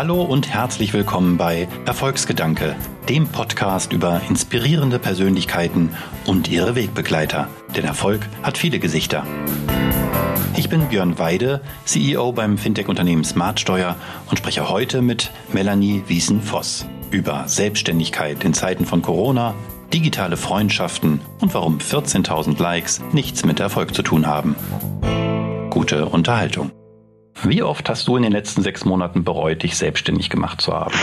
[0.00, 2.74] Hallo und herzlich willkommen bei Erfolgsgedanke,
[3.10, 5.90] dem Podcast über inspirierende Persönlichkeiten
[6.24, 7.48] und ihre Wegbegleiter.
[7.76, 9.26] Denn Erfolg hat viele Gesichter.
[10.56, 13.94] Ich bin Björn Weide, CEO beim Fintech-Unternehmen Smartsteuer
[14.30, 19.54] und spreche heute mit Melanie Wiesen-Voss über Selbstständigkeit in Zeiten von Corona,
[19.92, 24.56] digitale Freundschaften und warum 14.000 Likes nichts mit Erfolg zu tun haben.
[25.68, 26.70] Gute Unterhaltung.
[27.42, 30.94] Wie oft hast du in den letzten sechs Monaten bereut, dich selbstständig gemacht zu haben?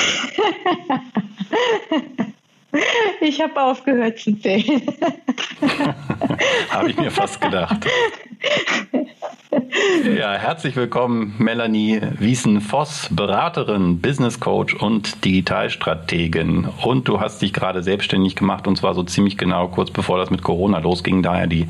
[3.21, 4.81] Ich habe aufgehört zu zählen.
[6.69, 7.85] habe ich mir fast gedacht.
[10.17, 16.67] Ja, herzlich willkommen, Melanie Wiesen-Voss, Beraterin, Business Coach und Digitalstrategin.
[16.83, 20.29] Und du hast dich gerade selbstständig gemacht und zwar so ziemlich genau kurz bevor das
[20.29, 21.23] mit Corona losging.
[21.23, 21.67] Daher die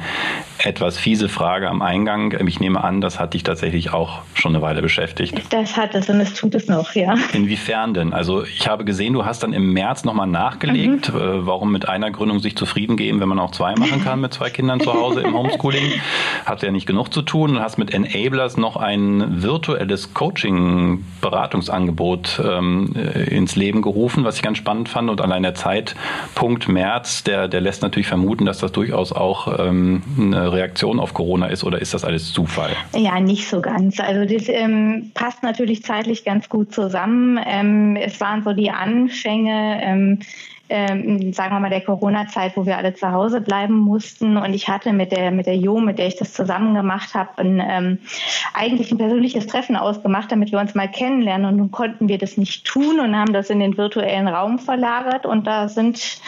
[0.64, 2.36] etwas fiese Frage am Eingang.
[2.48, 5.42] Ich nehme an, das hat dich tatsächlich auch schon eine Weile beschäftigt.
[5.52, 7.16] Das hat es und es tut es noch, ja.
[7.34, 8.14] Inwiefern denn?
[8.14, 10.97] Also ich habe gesehen, du hast dann im März nochmal nachgelegt, mhm.
[11.10, 14.34] Äh, warum mit einer Gründung sich zufrieden geben, wenn man auch zwei machen kann mit
[14.34, 15.84] zwei Kindern zu Hause im Homeschooling.
[16.46, 17.54] Hat ja nicht genug zu tun.
[17.56, 24.42] Du hast mit Enablers noch ein virtuelles Coaching-Beratungsangebot ähm, äh, ins Leben gerufen, was ich
[24.42, 25.10] ganz spannend fand.
[25.10, 30.04] Und allein der Zeitpunkt März, der, der lässt natürlich vermuten, dass das durchaus auch ähm,
[30.20, 32.72] eine Reaktion auf Corona ist oder ist das alles Zufall?
[32.96, 34.00] Ja, nicht so ganz.
[34.00, 37.40] Also das ähm, passt natürlich zeitlich ganz gut zusammen.
[37.46, 40.18] Ähm, es waren so die Anfänge
[40.70, 44.38] ähm, sagen wir mal, der Corona-Zeit, wo wir alle zu Hause bleiben mussten.
[44.38, 47.30] Und ich hatte mit der, mit der Jo, mit der ich das zusammen gemacht habe,
[47.38, 48.00] ein, ähm,
[48.54, 51.48] eigentlich ein persönliches Treffen ausgemacht, damit wir uns mal kennenlernen.
[51.48, 55.26] Und nun konnten wir das nicht tun und haben das in den virtuellen Raum verlagert.
[55.26, 56.20] Und da sind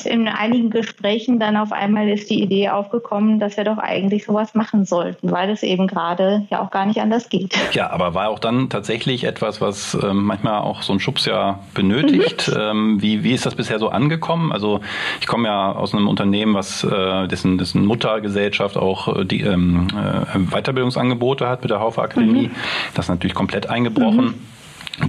[0.00, 4.54] in einigen Gesprächen dann auf einmal ist die Idee aufgekommen, dass wir doch eigentlich sowas
[4.54, 7.54] machen sollten, weil es eben gerade ja auch gar nicht anders geht.
[7.72, 11.60] Ja, aber war auch dann tatsächlich etwas, was ähm, manchmal auch so ein Schubs ja
[11.74, 12.48] benötigt.
[12.48, 12.60] Mhm.
[12.60, 14.52] Ähm, wie, wie ist das bisher so angekommen?
[14.52, 14.80] Also
[15.20, 19.88] ich komme ja aus einem Unternehmen, was äh, dessen, dessen Muttergesellschaft auch äh, die ähm,
[19.92, 22.48] äh, Weiterbildungsangebote hat mit der Haufe Akademie.
[22.48, 22.54] Mhm.
[22.94, 24.24] Das ist natürlich komplett eingebrochen.
[24.26, 24.51] Mhm.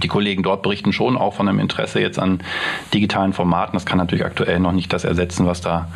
[0.02, 2.40] Die Kollegen dort berichten schon auch von einem Interesse jetzt an
[2.94, 3.74] digitalen Formaten.
[3.74, 5.88] Das kann natürlich aktuell noch nicht das ersetzen, was da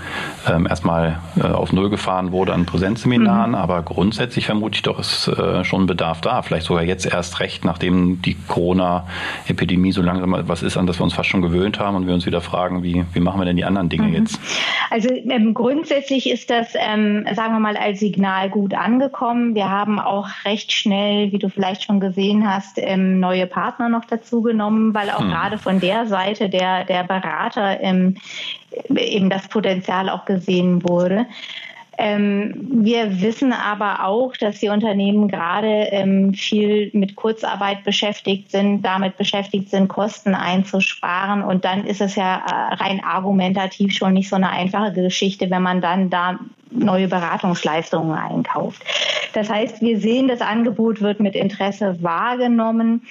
[0.47, 3.53] ähm, erstmal äh, auf Null gefahren wurde an Präsenzseminaren.
[3.53, 3.56] Mhm.
[3.56, 6.43] Aber grundsätzlich vermute ich doch, ist äh, schon Bedarf da.
[6.43, 11.05] Vielleicht sogar jetzt erst recht, nachdem die Corona-Epidemie so langsam was ist, an das wir
[11.05, 13.56] uns fast schon gewöhnt haben und wir uns wieder fragen, wie, wie machen wir denn
[13.56, 14.15] die anderen Dinge mhm.
[14.15, 14.38] jetzt?
[14.91, 19.55] Also ähm, grundsätzlich ist das, ähm, sagen wir mal, als Signal gut angekommen.
[19.55, 24.04] Wir haben auch recht schnell, wie du vielleicht schon gesehen hast, ähm, neue Partner noch
[24.06, 25.30] dazu genommen, weil auch hm.
[25.30, 28.16] gerade von der Seite der, der Berater ähm,
[28.88, 31.26] eben das Potenzial auch gesehen wurde.
[32.00, 38.82] Ähm, wir wissen aber auch, dass die Unternehmen gerade ähm, viel mit Kurzarbeit beschäftigt sind,
[38.82, 41.42] damit beschäftigt sind, Kosten einzusparen.
[41.42, 45.62] Und dann ist es ja äh, rein argumentativ schon nicht so eine einfache Geschichte, wenn
[45.62, 46.38] man dann da
[46.70, 48.82] neue Beratungsleistungen einkauft.
[49.32, 53.02] Das heißt, wir sehen, das Angebot wird mit Interesse wahrgenommen.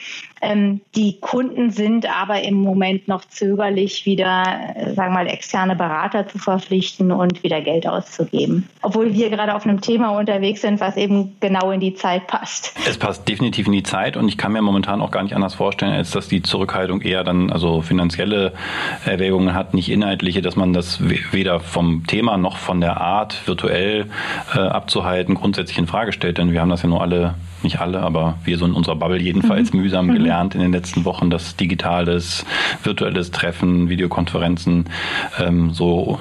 [0.41, 4.43] Ähm, die Kunden sind aber im Moment noch zögerlich, wieder,
[4.75, 8.67] äh, sagen wir mal, externe Berater zu verpflichten und wieder Geld auszugeben.
[8.81, 12.75] Obwohl wir gerade auf einem Thema unterwegs sind, was eben genau in die Zeit passt.
[12.87, 15.55] Es passt definitiv in die Zeit und ich kann mir momentan auch gar nicht anders
[15.55, 18.53] vorstellen, als dass die Zurückhaltung eher dann also finanzielle
[19.05, 20.99] Erwägungen hat, nicht inhaltliche, dass man das
[21.31, 24.07] weder vom Thema noch von der Art virtuell
[24.53, 26.37] äh, abzuhalten grundsätzlich in Frage stellt.
[26.37, 29.19] Denn wir haben das ja nur alle nicht alle, aber wir so in unserer Bubble
[29.19, 29.81] jedenfalls mhm.
[29.81, 30.13] mühsam mhm.
[30.13, 32.45] gelernt in den letzten Wochen, dass digitales,
[32.83, 34.85] virtuelles Treffen, Videokonferenzen
[35.39, 36.19] ähm, so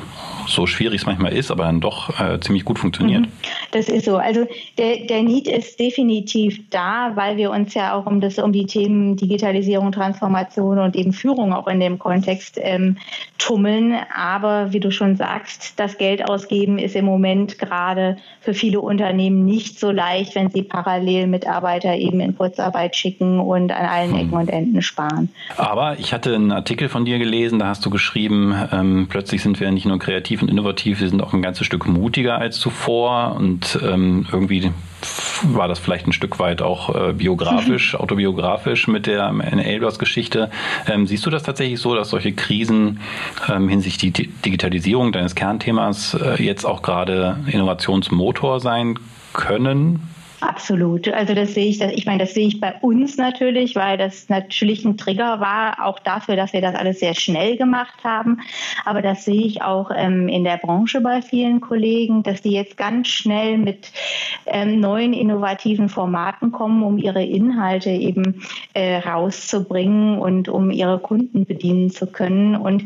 [0.48, 3.26] so schwierig es manchmal ist, aber dann doch äh, ziemlich gut funktioniert.
[3.70, 4.16] Das ist so.
[4.16, 4.46] Also
[4.78, 8.66] der, der Need ist definitiv da, weil wir uns ja auch um das um die
[8.66, 12.96] Themen Digitalisierung, Transformation und eben Führung auch in dem Kontext ähm,
[13.38, 13.96] tummeln.
[14.14, 19.44] Aber wie du schon sagst, das Geld ausgeben ist im Moment gerade für viele Unternehmen
[19.44, 24.20] nicht so leicht, wenn sie parallel Mitarbeiter eben in Kurzarbeit schicken und an allen hm.
[24.20, 25.30] Ecken und Enden sparen.
[25.56, 29.60] Aber ich hatte einen Artikel von dir gelesen, da hast du geschrieben, ähm, plötzlich sind
[29.60, 32.58] wir nicht nur kreativ kreativ und innovativ, wir sind auch ein ganzes Stück mutiger als
[32.58, 34.72] zuvor und ähm, irgendwie
[35.42, 40.50] war das vielleicht ein Stück weit auch äh, biografisch, autobiografisch mit der Enablers-Geschichte.
[40.86, 43.00] Ähm, siehst du das tatsächlich so, dass solche Krisen
[43.48, 48.98] ähm, hinsichtlich die Digitalisierung deines Kernthemas äh, jetzt auch gerade Innovationsmotor sein
[49.32, 50.15] können?
[50.40, 51.08] Absolut.
[51.08, 54.84] Also das sehe ich, ich meine, das sehe ich bei uns natürlich, weil das natürlich
[54.84, 58.40] ein Trigger war, auch dafür, dass wir das alles sehr schnell gemacht haben.
[58.84, 62.76] Aber das sehe ich auch ähm, in der Branche bei vielen Kollegen, dass die jetzt
[62.76, 63.90] ganz schnell mit
[64.44, 68.42] ähm, neuen innovativen Formaten kommen, um ihre Inhalte eben
[68.74, 72.56] äh, rauszubringen und um ihre Kunden bedienen zu können.
[72.56, 72.84] Und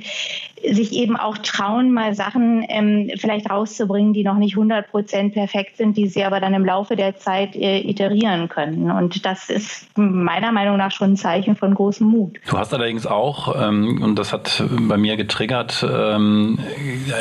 [0.68, 5.76] sich eben auch trauen, mal Sachen ähm, vielleicht rauszubringen, die noch nicht 100 Prozent perfekt
[5.76, 8.90] sind, die sie aber dann im Laufe der Zeit äh, iterieren können.
[8.90, 12.38] Und das ist meiner Meinung nach schon ein Zeichen von großem Mut.
[12.48, 16.58] Du hast allerdings auch, ähm, und das hat bei mir getriggert, ähm,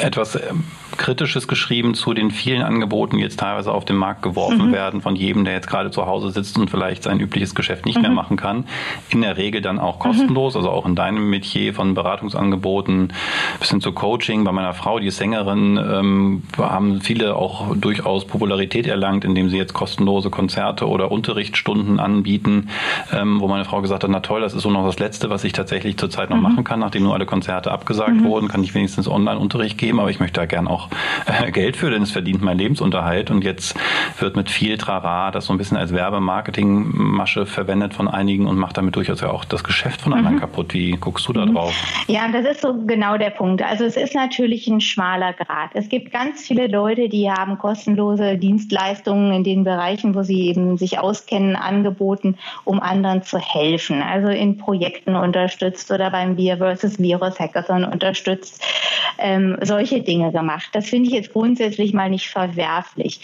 [0.01, 0.39] etwas
[0.99, 4.71] Kritisches geschrieben zu den vielen Angeboten, die jetzt teilweise auf den Markt geworfen mhm.
[4.73, 7.95] werden, von jedem, der jetzt gerade zu Hause sitzt und vielleicht sein übliches Geschäft nicht
[7.95, 8.01] mhm.
[8.01, 8.65] mehr machen kann.
[9.09, 10.59] In der Regel dann auch kostenlos, mhm.
[10.59, 13.13] also auch in deinem Metier von Beratungsangeboten
[13.59, 14.43] bis hin zu Coaching.
[14.43, 19.57] Bei meiner Frau, die ist Sängerin, ähm, haben viele auch durchaus Popularität erlangt, indem sie
[19.57, 22.69] jetzt kostenlose Konzerte oder Unterrichtsstunden anbieten,
[23.13, 25.45] ähm, wo meine Frau gesagt hat, na toll, das ist so noch das Letzte, was
[25.45, 26.43] ich tatsächlich zurzeit noch mhm.
[26.43, 28.25] machen kann, nachdem nur alle Konzerte abgesagt mhm.
[28.25, 30.88] wurden, kann ich wenigstens Online-Unterricht geben, aber ich möchte da gern auch
[31.25, 33.31] äh, Geld für, denn es verdient mein Lebensunterhalt.
[33.31, 33.75] Und jetzt
[34.19, 38.77] wird mit viel Trara das so ein bisschen als Werbemarketingmasche verwendet von einigen und macht
[38.77, 40.41] damit durchaus ja auch das Geschäft von anderen mhm.
[40.41, 40.73] kaputt.
[40.73, 41.55] Wie guckst du da mhm.
[41.55, 41.73] drauf?
[42.07, 43.61] Ja, das ist so genau der Punkt.
[43.61, 45.71] Also es ist natürlich ein schmaler Grad.
[45.73, 50.77] Es gibt ganz viele Leute, die haben kostenlose Dienstleistungen in den Bereichen, wo sie eben
[50.77, 54.01] sich auskennen, angeboten, um anderen zu helfen.
[54.01, 58.63] Also in Projekten unterstützt oder beim Beer versus Virus Hackathon unterstützt.
[59.17, 60.69] Ähm, solche Dinge gemacht.
[60.79, 63.19] Das finde ich jetzt grundsätzlich mal nicht verwerflich.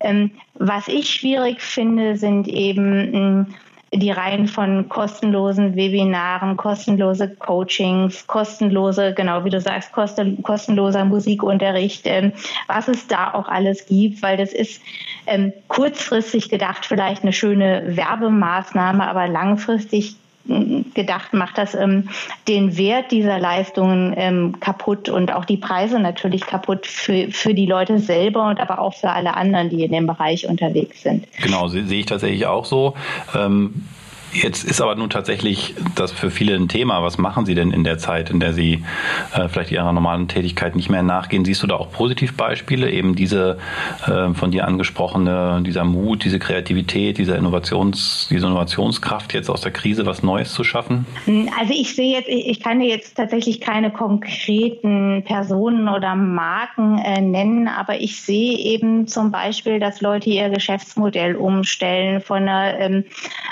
[0.00, 3.54] Ähm, was ich schwierig finde, sind eben hm,
[3.94, 12.32] die Reihen von kostenlosen Webinaren, kostenlose Coachings, kostenlose, genau wie du sagst, kostenloser Musikunterricht, ähm,
[12.66, 14.82] was es da auch alles gibt, weil das ist
[15.26, 20.16] ähm, kurzfristig gedacht vielleicht eine schöne Werbemaßnahme, aber langfristig
[20.94, 22.08] gedacht, macht das ähm,
[22.46, 27.66] den Wert dieser Leistungen ähm, kaputt und auch die Preise natürlich kaputt für, für die
[27.66, 31.26] Leute selber und aber auch für alle anderen, die in dem Bereich unterwegs sind.
[31.42, 32.94] Genau, sehe ich tatsächlich auch so.
[33.34, 33.84] Ähm
[34.32, 37.02] Jetzt ist aber nun tatsächlich das für viele ein Thema.
[37.02, 38.84] Was machen Sie denn in der Zeit, in der Sie
[39.34, 41.44] äh, vielleicht Ihrer normalen Tätigkeit nicht mehr nachgehen?
[41.44, 43.58] Siehst du da auch Positivbeispiele, eben diese
[44.06, 49.72] äh, von dir angesprochene, dieser Mut, diese Kreativität, diese Innovations, diese Innovationskraft jetzt aus der
[49.72, 51.06] Krise was Neues zu schaffen?
[51.58, 57.20] Also ich sehe jetzt, ich kann dir jetzt tatsächlich keine konkreten Personen oder Marken äh,
[57.20, 63.04] nennen, aber ich sehe eben zum Beispiel, dass Leute ihr Geschäftsmodell umstellen von einer ähm,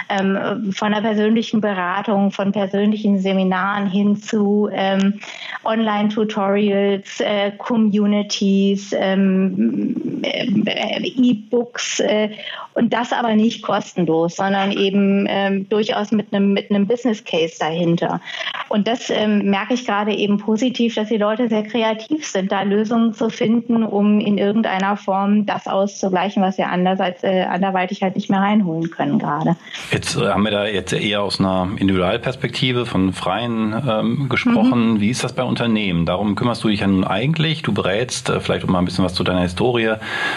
[0.08, 5.20] ähm, von der persönlichen Beratung, von persönlichen Seminaren hin zu ähm,
[5.64, 12.30] Online-Tutorials, äh, Communities, ähm, äh, E-Books äh,
[12.74, 18.20] und das aber nicht kostenlos, sondern eben ähm, durchaus mit einem mit Business Case dahinter.
[18.68, 22.62] Und das ähm, merke ich gerade eben positiv, dass die Leute sehr kreativ sind, da
[22.62, 28.16] Lösungen zu finden, um in irgendeiner Form das auszugleichen, was wir andererseits äh, anderweitig halt
[28.16, 29.56] nicht mehr reinholen können gerade.
[29.90, 34.94] Jetzt äh, haben wir da jetzt eher aus einer Individualperspektive von Freien ähm, gesprochen.
[34.94, 35.00] Mhm.
[35.00, 36.06] Wie ist das bei Unternehmen?
[36.06, 37.62] Darum kümmerst du dich ja nun eigentlich.
[37.62, 39.94] Du berätst, äh, vielleicht um mal ein bisschen was zu deiner Historie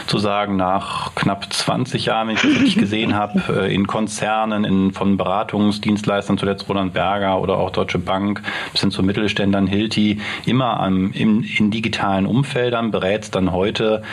[0.07, 4.65] zu sagen, nach knapp 20 Jahren wenn ich das richtig gesehen habe, äh, in Konzernen,
[4.65, 10.19] in, von Beratungsdienstleistern, zuletzt Roland Berger oder auch Deutsche Bank, bis hin zu Mittelständlern, Hilti,
[10.45, 14.03] immer am, in, in digitalen Umfeldern, berätst dann heute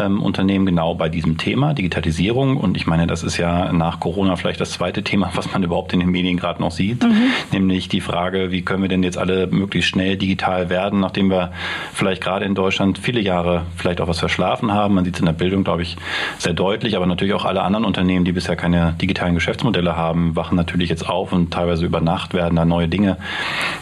[0.00, 2.56] ähm, Unternehmen genau bei diesem Thema, Digitalisierung.
[2.56, 5.92] Und ich meine, das ist ja nach Corona vielleicht das zweite Thema, was man überhaupt
[5.92, 7.30] in den Medien gerade noch sieht, mhm.
[7.52, 11.52] nämlich die Frage, wie können wir denn jetzt alle möglichst schnell digital werden, nachdem wir
[11.92, 14.94] vielleicht gerade in Deutschland viele Jahre vielleicht auch was verschlafen haben.
[14.94, 15.96] Man sieht es in der Bildung, glaube ich,
[16.38, 20.56] sehr deutlich, aber natürlich auch alle anderen Unternehmen, die bisher keine digitalen Geschäftsmodelle haben, wachen
[20.56, 23.16] natürlich jetzt auf und teilweise über Nacht werden da neue Dinge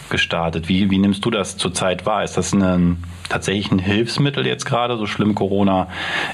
[0.09, 0.69] gestartet.
[0.69, 2.23] Wie, wie nimmst du das zurzeit wahr?
[2.23, 5.87] Ist das ein, tatsächlich ein Hilfsmittel jetzt gerade, so schlimm Corona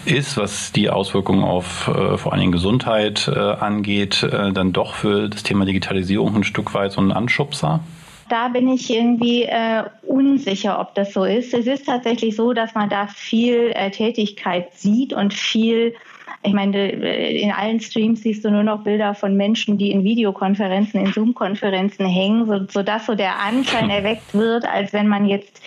[0.05, 4.93] ist, was die Auswirkungen auf äh, vor allen Dingen Gesundheit äh, angeht, äh, dann doch
[4.93, 7.81] für das Thema Digitalisierung ein Stück weit so ein Anschubser?
[8.31, 11.53] da bin ich irgendwie äh, unsicher, ob das so ist.
[11.53, 15.93] Es ist tatsächlich so, dass man da viel äh, Tätigkeit sieht und viel
[16.43, 21.00] ich meine, in allen Streams siehst du nur noch Bilder von Menschen, die in Videokonferenzen,
[21.05, 25.61] in Zoom-Konferenzen hängen, so, sodass so der Anschein erweckt wird, als wenn man jetzt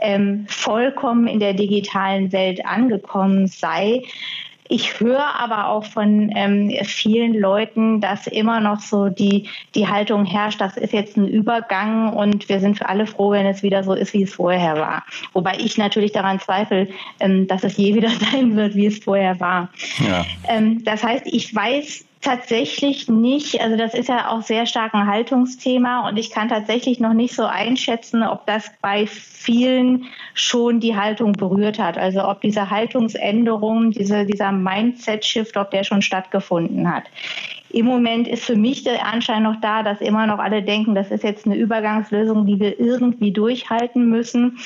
[0.00, 4.02] ähm, vollkommen in der digitalen Welt angekommen sei
[4.72, 10.24] Ich höre aber auch von ähm, vielen Leuten, dass immer noch so die, die Haltung
[10.24, 13.82] herrscht, das ist jetzt ein Übergang und wir sind für alle froh, wenn es wieder
[13.82, 15.04] so ist, wie es vorher war.
[15.32, 16.86] Wobei ich natürlich daran zweifle,
[17.18, 19.70] ähm, dass es je wieder sein wird, wie es vorher war.
[19.98, 20.24] Ja.
[20.48, 23.60] Ähm, das heißt, ich weiß tatsächlich nicht.
[23.60, 27.34] Also das ist ja auch sehr stark ein Haltungsthema und ich kann tatsächlich noch nicht
[27.34, 31.96] so einschätzen, ob das bei vielen schon die Haltung berührt hat.
[31.96, 37.04] Also ob diese Haltungsänderung, diese, dieser Mindset-Shift, ob der schon stattgefunden hat.
[37.72, 41.10] Im Moment ist für mich der Anschein noch da, dass immer noch alle denken, das
[41.10, 44.58] ist jetzt eine Übergangslösung, die wir irgendwie durchhalten müssen.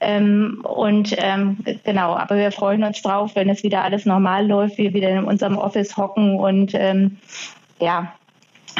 [0.00, 4.78] Ähm, und ähm, genau, aber wir freuen uns drauf, wenn es wieder alles normal läuft,
[4.78, 7.18] wir wieder in unserem Office hocken und ähm,
[7.80, 8.12] ja,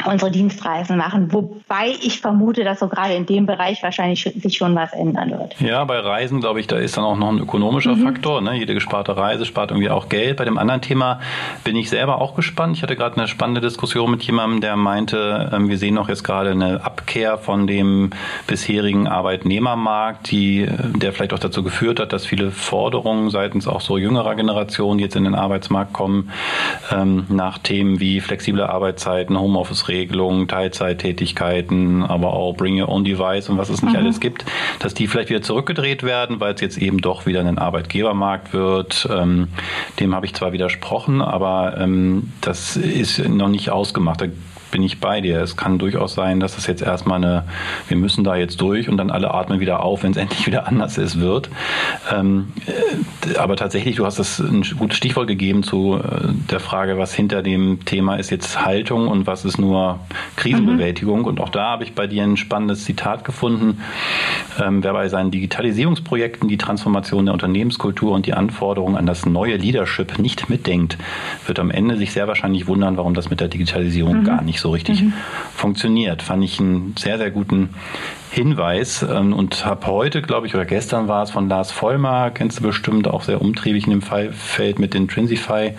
[0.05, 1.31] unsere Dienstreisen machen.
[1.31, 5.59] Wobei ich vermute, dass so gerade in dem Bereich wahrscheinlich sich schon was ändern wird.
[5.59, 8.03] Ja, bei Reisen, glaube ich, da ist dann auch noch ein ökonomischer mhm.
[8.03, 8.41] Faktor.
[8.41, 8.55] Ne?
[8.55, 10.37] Jede gesparte Reise spart irgendwie auch Geld.
[10.37, 11.19] Bei dem anderen Thema
[11.63, 12.75] bin ich selber auch gespannt.
[12.77, 16.23] Ich hatte gerade eine spannende Diskussion mit jemandem, der meinte, ähm, wir sehen auch jetzt
[16.23, 18.11] gerade eine Abkehr von dem
[18.47, 23.97] bisherigen Arbeitnehmermarkt, die, der vielleicht auch dazu geführt hat, dass viele Forderungen seitens auch so
[23.97, 26.31] jüngerer Generationen jetzt in den Arbeitsmarkt kommen,
[26.91, 33.49] ähm, nach Themen wie flexible Arbeitszeiten, Homeoffice Homeoffice-Regelungen, Teilzeittätigkeiten, aber auch Bring Your Own Device
[33.49, 33.99] und was es nicht mhm.
[33.99, 34.45] alles gibt,
[34.79, 39.07] dass die vielleicht wieder zurückgedreht werden, weil es jetzt eben doch wieder ein Arbeitgebermarkt wird.
[39.11, 39.49] Ähm,
[39.99, 44.21] dem habe ich zwar widersprochen, aber ähm, das ist noch nicht ausgemacht.
[44.21, 44.25] Da
[44.73, 45.39] bin ich bei dir.
[45.39, 47.43] Es kann durchaus sein, dass es jetzt erstmal eine,
[47.87, 50.67] wir müssen da jetzt durch und dann alle atmen wieder auf, wenn es endlich wieder
[50.67, 51.49] anders ist, wird.
[52.11, 56.97] Ähm, äh, aber tatsächlich, du hast das ein gutes Stichwort gegeben zu äh, der Frage,
[56.97, 59.99] was hinter dem Thema ist jetzt Haltung und was ist nur
[60.37, 61.19] Krisenbewältigung.
[61.19, 61.25] Mhm.
[61.25, 63.79] Und auch da habe ich bei dir ein spannendes Zitat gefunden.
[64.59, 69.55] Ähm, wer bei seinen Digitalisierungsprojekten die Transformation der Unternehmenskultur und die Anforderungen an das neue
[69.55, 70.97] Leadership nicht mitdenkt,
[71.45, 74.23] wird am Ende sich sehr wahrscheinlich wundern, warum das mit der Digitalisierung mhm.
[74.23, 75.13] gar nicht so richtig mhm.
[75.55, 76.23] funktioniert.
[76.23, 77.69] Fand ich einen sehr, sehr guten
[78.33, 82.59] Hinweis ähm, und habe heute, glaube ich, oder gestern war es von Lars Vollmer, kennst
[82.59, 85.73] du bestimmt, auch sehr umtriebig in dem Feld mit Intrinsify,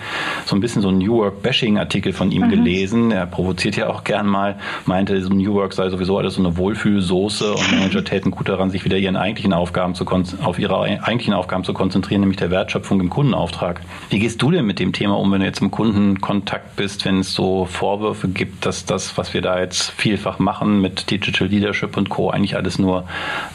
[0.45, 2.51] so ein bisschen so ein New Work-Bashing-Artikel von ihm mhm.
[2.51, 3.11] gelesen.
[3.11, 4.57] Er provoziert ja auch gern mal,
[4.87, 8.71] meinte, so New Work sei sowieso alles so eine Wohlfühlsoße und Manager täten gut daran,
[8.71, 13.01] sich wieder ihren eigentlichen Aufgaben zu auf ihre eigentlichen Aufgaben zu konzentrieren, nämlich der Wertschöpfung
[13.01, 13.81] im Kundenauftrag.
[14.11, 17.19] Wie gehst du denn mit dem Thema um, wenn du jetzt im Kundenkontakt bist, wenn
[17.19, 21.97] es so Vorwürfe gibt, dass das, was wir da jetzt vielfach machen mit Digital Leadership
[21.97, 23.05] und Co., eigentlich alles nur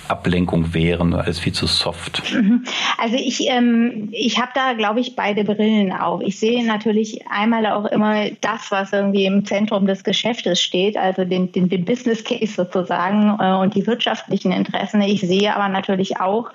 [0.08, 2.24] Ablenkung wären, alles viel zu soft?
[2.34, 2.64] Mhm.
[2.98, 6.22] Also ich, ähm, ich habe da, glaube ich, beide Brillen auf.
[6.22, 11.26] Ich sehe natürlich einmal auch immer das, was irgendwie im Zentrum des Geschäftes steht, also
[11.26, 15.02] den, den, den Business Case sozusagen äh, und die wirtschaftlichen Interessen.
[15.02, 16.50] Ich sehe aber natürlich auch,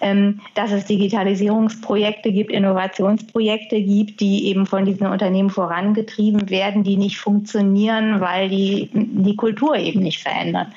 [0.00, 6.96] ähm, dass es Digitalisierungsprojekte gibt, Innovationsprojekte gibt, die eben von diesen Unternehmen vorangetrieben werden, die
[6.96, 10.72] nicht funktionieren, weil die die Kultur eben nicht verändern.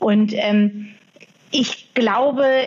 [0.00, 0.88] Und ähm,
[1.50, 2.66] ich glaube,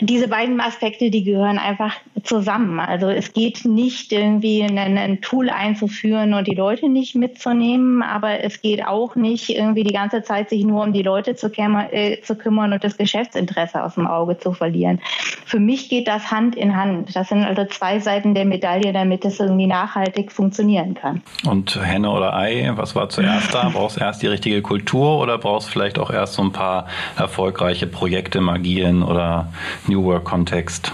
[0.00, 2.78] diese beiden Aspekte, die gehören einfach zusammen.
[2.78, 8.44] Also es geht nicht irgendwie ein, ein, Tool einzuführen und die Leute nicht mitzunehmen, aber
[8.44, 12.20] es geht auch nicht irgendwie die ganze Zeit sich nur um die Leute zu, äh,
[12.20, 15.00] zu kümmern und das Geschäftsinteresse aus dem Auge zu verlieren.
[15.46, 17.16] Für mich geht das Hand in Hand.
[17.16, 21.22] Das sind also zwei Seiten der Medaille, damit es irgendwie nachhaltig funktionieren kann.
[21.44, 23.68] Und Henne oder Ei, was war zuerst da?
[23.72, 26.86] Brauchst du erst die richtige Kultur oder brauchst du vielleicht auch erst so ein paar
[27.16, 29.39] erfolgreiche Projekte, Magien oder
[29.86, 30.92] New Work-Kontext?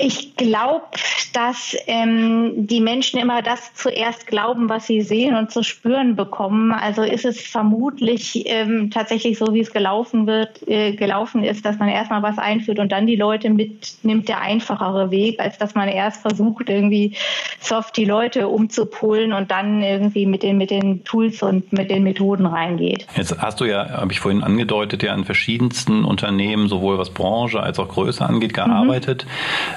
[0.00, 0.86] Ich glaube,
[1.34, 6.72] dass ähm, die Menschen immer das zuerst glauben, was sie sehen und zu spüren bekommen.
[6.72, 11.78] Also ist es vermutlich ähm, tatsächlich so, wie es gelaufen wird, äh, gelaufen ist, dass
[11.78, 15.88] man erstmal was einführt und dann die Leute mitnimmt, der einfachere Weg, als dass man
[15.88, 17.14] erst versucht, irgendwie
[17.60, 22.04] soft die Leute umzupolen und dann irgendwie mit den, mit den Tools und mit den
[22.04, 23.06] Methoden reingeht.
[23.16, 27.60] Jetzt hast du ja, habe ich vorhin angedeutet, ja in verschiedensten Unternehmen, sowohl was Branche
[27.60, 29.26] als auch Größe angeht, gearbeitet.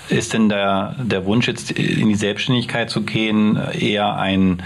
[0.10, 0.18] Mhm.
[0.18, 4.62] Ist denn der, der Wunsch jetzt in die Selbstständigkeit zu gehen eher ein,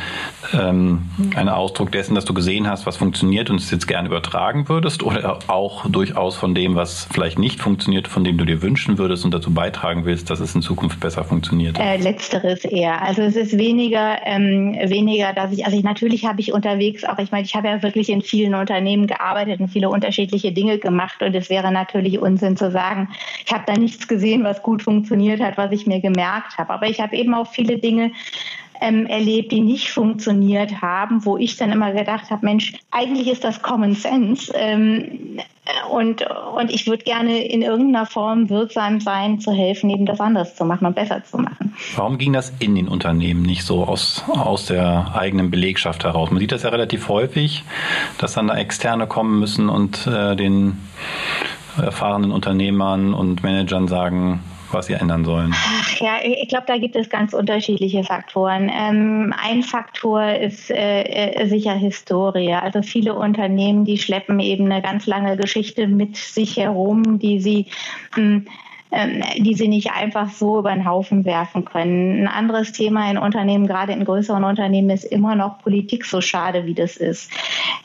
[0.54, 4.68] ähm, ein Ausdruck dessen, dass du gesehen hast, was funktioniert und es jetzt gerne übertragen
[4.68, 8.98] würdest oder auch durchaus von dem, was vielleicht nicht funktioniert, von dem du dir wünschen
[8.98, 11.80] würdest und dazu beitragen willst, dass es in Zukunft besser funktioniert?
[11.80, 13.02] Äh, letzteres eher.
[13.02, 17.20] Also es ist weniger, ähm, weniger, dass ich, also ich, natürlich habe ich unterwegs auch,
[17.20, 21.22] ich meine, ich habe ja wirklich in vielen Unternehmen gearbeitet und viele unterschiedliche Dinge gemacht
[21.22, 23.10] und es wäre natürlich Unsinn zu sagen,
[23.46, 26.74] ich habe da nichts gesehen, was gut funktioniert hat, was ich mir gemerkt habe.
[26.74, 28.12] Aber ich habe eben auch viele Dinge
[28.82, 33.44] ähm, erlebt, die nicht funktioniert haben, wo ich dann immer gedacht habe, Mensch, eigentlich ist
[33.44, 34.52] das Common Sense.
[34.56, 35.40] Ähm,
[35.90, 36.24] und,
[36.56, 40.64] und ich würde gerne in irgendeiner Form wirksam sein, zu helfen, eben das anders zu
[40.66, 41.74] machen und besser zu machen.
[41.96, 46.30] Warum ging das in den Unternehmen nicht so aus, aus der eigenen Belegschaft heraus?
[46.30, 47.64] Man sieht das ja relativ häufig,
[48.20, 50.78] dass dann da Externe kommen müssen und äh, den
[51.78, 54.42] erfahrenen Unternehmern und Managern sagen,
[54.76, 55.54] was sie ändern sollen?
[55.54, 58.70] Ach ja, ich glaube, da gibt es ganz unterschiedliche Faktoren.
[58.74, 62.54] Ähm, ein Faktor ist äh, äh, sicher Historie.
[62.54, 67.66] Also viele Unternehmen, die schleppen eben eine ganz lange Geschichte mit sich herum, die sie
[68.14, 68.46] hm,
[68.92, 72.22] ähm, die sie nicht einfach so über den Haufen werfen können.
[72.22, 76.66] Ein anderes Thema in Unternehmen, gerade in größeren Unternehmen, ist immer noch Politik, so schade
[76.66, 77.30] wie das ist.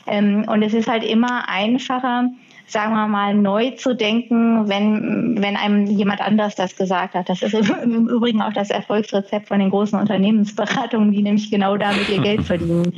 [0.07, 2.29] Ähm, und es ist halt immer einfacher,
[2.71, 7.29] sagen wir mal, neu zu denken, wenn, wenn einem jemand anders das gesagt hat.
[7.29, 12.09] Das ist im Übrigen auch das Erfolgsrezept von den großen Unternehmensberatungen, die nämlich genau damit
[12.09, 12.93] ihr Geld verdienen.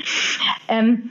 [0.67, 1.09] Ähm,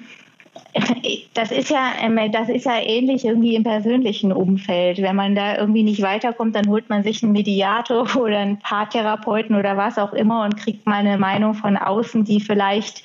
[1.35, 5.03] das ist ja, ähm, das ist ja ähnlich irgendwie im persönlichen Umfeld.
[5.03, 9.57] Wenn man da irgendwie nicht weiterkommt, dann holt man sich einen Mediator oder einen Paartherapeuten
[9.57, 13.03] oder was auch immer und kriegt mal eine Meinung von außen, die vielleicht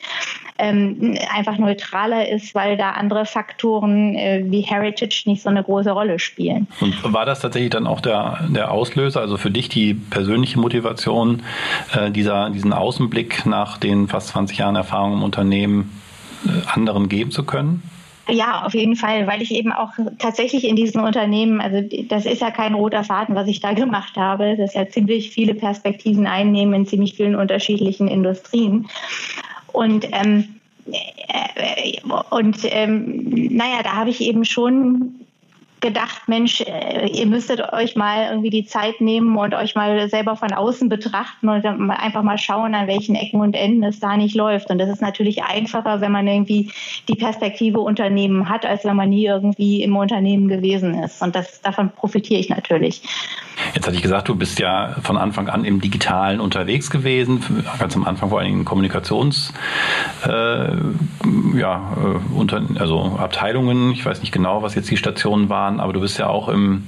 [0.60, 5.92] ähm, einfach neutraler ist, weil da andere Faktoren äh, wie Heritage nicht so eine große
[5.92, 6.68] Rolle spielen.
[6.82, 11.44] Und war das tatsächlich dann auch der, der Auslöser, also für dich die persönliche Motivation,
[11.94, 15.92] äh, dieser, diesen Außenblick nach den fast 20 Jahren Erfahrung im Unternehmen
[16.74, 17.84] anderen geben zu können?
[18.30, 22.42] Ja, auf jeden Fall, weil ich eben auch tatsächlich in diesen Unternehmen, also das ist
[22.42, 26.28] ja kein roter Faden, was ich da gemacht habe, das ist ja ziemlich viele Perspektiven
[26.28, 28.88] einnehmen in ziemlich vielen unterschiedlichen Industrien.
[29.72, 30.56] Und ähm,
[30.88, 35.16] äh, und ähm, naja, da habe ich eben schon
[35.80, 40.36] gedacht, Mensch, äh, ihr müsstet euch mal irgendwie die Zeit nehmen und euch mal selber
[40.36, 44.36] von außen betrachten und einfach mal schauen, an welchen Ecken und Enden es da nicht
[44.36, 44.70] läuft.
[44.70, 46.72] Und das ist natürlich einfacher, wenn man irgendwie
[47.08, 51.22] die Perspektive Unternehmen hat, als wenn man nie irgendwie im Unternehmen gewesen ist.
[51.22, 53.02] Und das, davon profitiere ich natürlich.
[53.74, 57.96] Jetzt hatte ich gesagt, du bist ja von Anfang an im Digitalen unterwegs gewesen, ganz
[57.96, 59.54] am Anfang vor allen Dingen Kommunikations,
[60.26, 60.76] äh,
[61.58, 63.92] ja, äh, unter, also Abteilungen.
[63.92, 66.84] Ich weiß nicht genau, was jetzt die Stationen waren, aber du bist ja auch im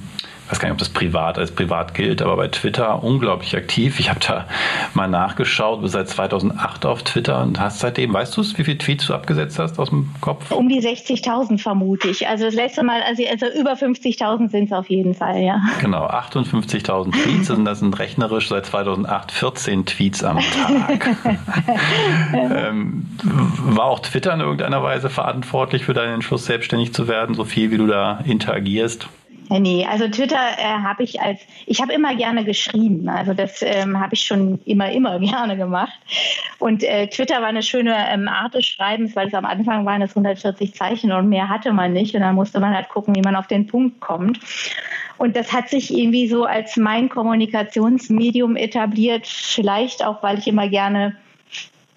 [0.50, 4.00] weiß gar nicht, ob das privat als privat gilt, aber bei Twitter unglaublich aktiv.
[4.00, 4.46] Ich habe da
[4.94, 8.64] mal nachgeschaut, du bist seit 2008 auf Twitter und hast seitdem, weißt du es, wie
[8.64, 10.50] viele Tweets du abgesetzt hast aus dem Kopf?
[10.50, 12.26] Um die 60.000 vermute ich.
[12.26, 15.60] Also das letzte Mal, also, also über 50.000 sind es auf jeden Fall, ja.
[15.80, 21.16] Genau, 58.000 Tweets und das sind rechnerisch seit 2008 14 Tweets am Tag.
[22.32, 27.44] ähm, war auch Twitter in irgendeiner Weise verantwortlich für deinen Entschluss, selbstständig zu werden, so
[27.44, 29.08] viel wie du da interagierst?
[29.58, 33.08] Nee, also Twitter äh, habe ich als, ich habe immer gerne geschrieben.
[33.08, 35.98] Also das ähm, habe ich schon immer, immer gerne gemacht.
[36.60, 40.02] Und äh, Twitter war eine schöne ähm, Art des Schreibens, weil es am Anfang waren
[40.02, 42.14] es 140 Zeichen und mehr hatte man nicht.
[42.14, 44.38] Und dann musste man halt gucken, wie man auf den Punkt kommt.
[45.18, 49.26] Und das hat sich irgendwie so als mein Kommunikationsmedium etabliert.
[49.26, 51.16] Vielleicht auch, weil ich immer gerne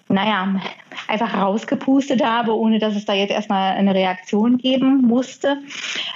[0.08, 0.60] naja,
[1.08, 5.58] einfach rausgepustet habe, ohne dass es da jetzt erstmal eine Reaktion geben musste.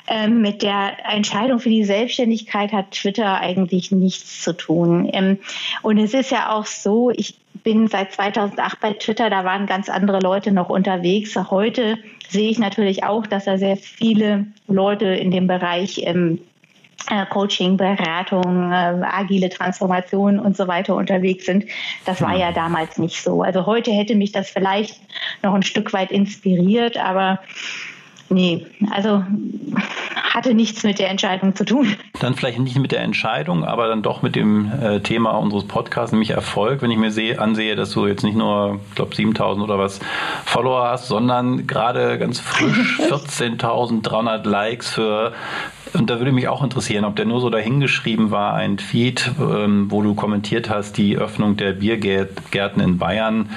[0.07, 5.09] Ähm, mit der Entscheidung für die Selbstständigkeit hat Twitter eigentlich nichts zu tun.
[5.13, 5.39] Ähm,
[5.83, 9.89] und es ist ja auch so, ich bin seit 2008 bei Twitter, da waren ganz
[9.89, 11.37] andere Leute noch unterwegs.
[11.51, 11.99] Heute
[12.29, 16.39] sehe ich natürlich auch, dass da sehr viele Leute in dem Bereich ähm, äh,
[17.31, 21.65] Coaching, Beratung, äh, agile Transformation und so weiter unterwegs sind.
[22.05, 23.43] Das war ja damals nicht so.
[23.43, 25.01] Also heute hätte mich das vielleicht
[25.43, 27.41] noch ein Stück weit inspiriert, aber
[28.31, 29.25] nee, also
[30.31, 31.97] hatte nichts mit der Entscheidung zu tun.
[32.21, 36.13] Dann vielleicht nicht mit der Entscheidung, aber dann doch mit dem äh, Thema unseres Podcasts,
[36.13, 36.83] nämlich Erfolg.
[36.83, 40.01] Wenn ich mir sehe, ansehe, dass du jetzt nicht nur, ich glaube, 7000 oder was
[40.45, 45.33] Follower hast, sondern gerade ganz frisch 14.300 Likes für
[45.95, 49.91] und da würde mich auch interessieren, ob der nur so dahingeschrieben war, ein Tweet, ähm,
[49.91, 53.51] wo du kommentiert hast, die Öffnung der Biergärten in Bayern,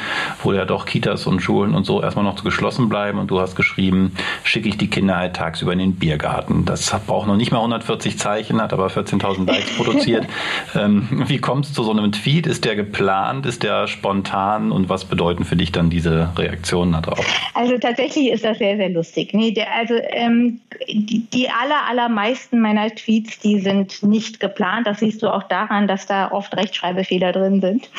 [0.43, 3.19] wo ja doch Kitas und Schulen und so erstmal noch geschlossen bleiben.
[3.19, 4.13] Und du hast geschrieben,
[4.61, 6.65] schicke ich die Kinder halt tagsüber in den Biergarten.
[6.65, 10.27] Das braucht noch nicht mal 140 Zeichen, hat aber 14.000 Likes produziert.
[10.73, 12.47] Ähm, wie kommst du zu so einem Tweet?
[12.47, 13.45] Ist der geplant?
[13.45, 14.71] Ist der spontan?
[14.71, 17.25] Und was bedeuten für dich dann diese Reaktionen darauf?
[17.53, 19.33] Also tatsächlich ist das sehr, sehr lustig.
[19.33, 24.87] Nee, der, also ähm, die, die aller, aller allermeisten meiner Tweets, die sind nicht geplant.
[24.87, 27.89] Das siehst du auch daran, dass da oft Rechtschreibfehler drin sind,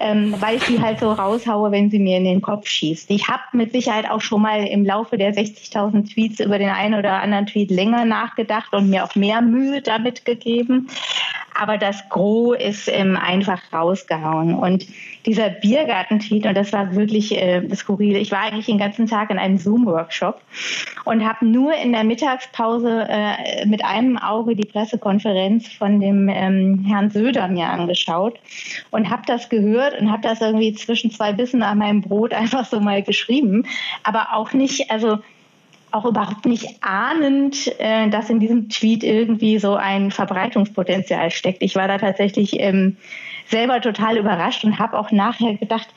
[0.00, 3.10] ähm, weil ich die halt so raushaue, wenn sie mir in den Kopf schießt.
[3.10, 6.94] Ich habe mit Sicherheit auch schon mal im Laufe der 60.000 Tweets über den einen
[6.94, 10.88] oder anderen Tweet länger nachgedacht und mir auch mehr Mühe damit gegeben.
[11.58, 14.54] Aber das Gros ist ähm, einfach rausgehauen.
[14.54, 14.86] Und
[15.24, 18.16] dieser Biergarten-Tweet, und das war wirklich äh, skurril.
[18.16, 20.40] Ich war eigentlich den ganzen Tag in einem Zoom-Workshop
[21.04, 26.84] und habe nur in der Mittagspause äh, mit einem Auge die Pressekonferenz von dem ähm,
[26.86, 28.38] Herrn Söder mir angeschaut
[28.90, 32.66] und habe das gehört und habe das irgendwie zwischen zwei Bissen an meinem Brot einfach
[32.66, 33.66] so mal geschrieben.
[34.02, 35.18] Aber auch nicht, also
[35.92, 41.62] auch überhaupt nicht ahnend, äh, dass in diesem Tweet irgendwie so ein Verbreitungspotenzial steckt.
[41.62, 42.96] Ich war da tatsächlich ähm,
[43.46, 45.88] selber total überrascht und habe auch nachher gedacht,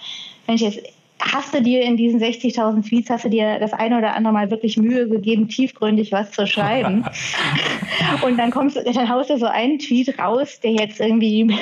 [0.47, 0.82] Mensch, jetzt
[1.19, 4.52] hast du dir in diesen 60.000 Tweets, hast du dir das eine oder andere Mal
[4.52, 7.06] wirklich Mühe gegeben, tiefgründig was zu schreiben.
[8.23, 11.54] und dann kommst du, dann haust du so einen Tweet raus, der jetzt irgendwie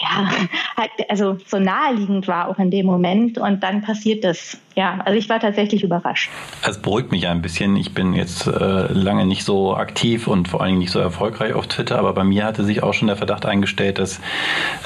[0.00, 0.28] ja,
[0.76, 4.58] halt, also so naheliegend war auch in dem Moment und dann passiert das.
[4.74, 6.30] Ja, also ich war tatsächlich überrascht.
[6.62, 7.76] Es beruhigt mich ein bisschen.
[7.76, 11.54] Ich bin jetzt äh, lange nicht so aktiv und vor allen Dingen nicht so erfolgreich
[11.54, 14.20] auf Twitter, aber bei mir hatte sich auch schon der Verdacht eingestellt, dass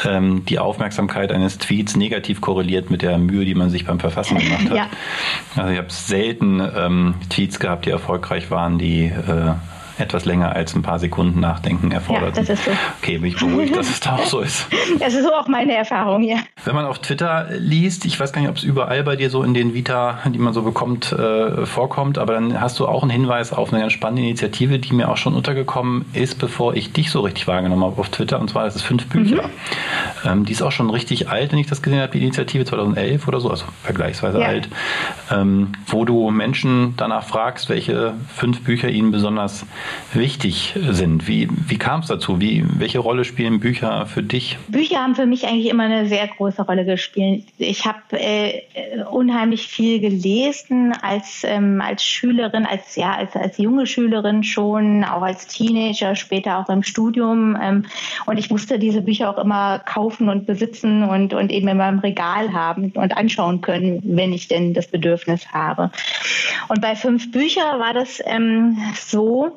[0.04, 4.38] ähm, die Aufmerksamkeit eines Tweets negativ korreliert mit der Mühe, die man sich beim Verfassen
[4.38, 4.76] gemacht hat.
[4.76, 4.86] Ja.
[5.56, 9.54] Also ich habe selten ähm, Tweets gehabt, die erfolgreich waren, die äh,
[10.00, 12.36] etwas länger als ein paar Sekunden Nachdenken erfordert.
[12.36, 12.70] Ja, das ist so.
[13.02, 14.66] Okay, bin ich beruhigt, dass es da auch so ist.
[14.98, 16.38] Das ist so auch meine Erfahrung, ja.
[16.64, 19.42] Wenn man auf Twitter liest, ich weiß gar nicht, ob es überall bei dir so
[19.42, 23.10] in den Vita, die man so bekommt, äh, vorkommt, aber dann hast du auch einen
[23.10, 27.10] Hinweis auf eine ganz spannende Initiative, die mir auch schon untergekommen ist, bevor ich dich
[27.10, 29.42] so richtig wahrgenommen habe auf Twitter, und zwar das ist fünf Bücher.
[29.42, 29.50] Mhm.
[30.24, 33.28] Ähm, die ist auch schon richtig alt, wenn ich das gesehen habe, die Initiative 2011
[33.28, 34.46] oder so, also vergleichsweise ja.
[34.46, 34.68] alt,
[35.30, 39.66] ähm, wo du Menschen danach fragst, welche fünf Bücher ihnen besonders
[40.12, 41.29] wichtig sind.
[41.29, 42.40] Wie, wie kam es dazu?
[42.40, 44.59] Wie, welche Rolle spielen Bücher für dich?
[44.68, 47.44] Bücher haben für mich eigentlich immer eine sehr große Rolle gespielt.
[47.59, 48.62] Ich habe äh,
[49.11, 55.22] unheimlich viel gelesen als, ähm, als Schülerin, als, ja, als, als junge Schülerin schon, auch
[55.22, 57.57] als Teenager, später auch im Studium.
[57.61, 57.87] Ähm,
[58.26, 62.00] und ich musste diese Bücher auch immer kaufen und besitzen und, und eben in meinem
[62.00, 65.90] Regal haben und anschauen können, wenn ich denn das Bedürfnis habe.
[66.68, 69.57] Und bei fünf Büchern war das ähm, so,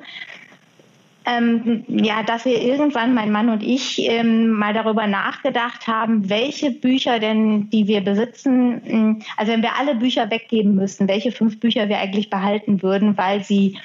[1.25, 6.71] ähm, ja, dass wir irgendwann, mein Mann und ich, ähm, mal darüber nachgedacht haben, welche
[6.71, 11.59] Bücher denn, die wir besitzen, ähm, also wenn wir alle Bücher weggeben müssten, welche fünf
[11.59, 13.77] Bücher wir eigentlich behalten würden, weil sie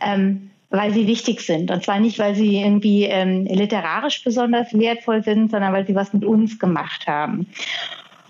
[0.00, 1.70] ähm, weil sie wichtig sind.
[1.70, 6.12] Und zwar nicht, weil sie irgendwie ähm, literarisch besonders wertvoll sind, sondern weil sie was
[6.12, 7.46] mit uns gemacht haben.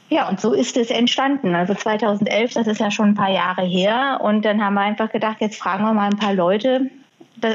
[0.08, 1.54] Ja, und so ist es entstanden.
[1.54, 4.20] Also 2011, das ist ja schon ein paar Jahre her.
[4.22, 6.88] Und dann haben wir einfach gedacht, jetzt fragen wir mal ein paar Leute,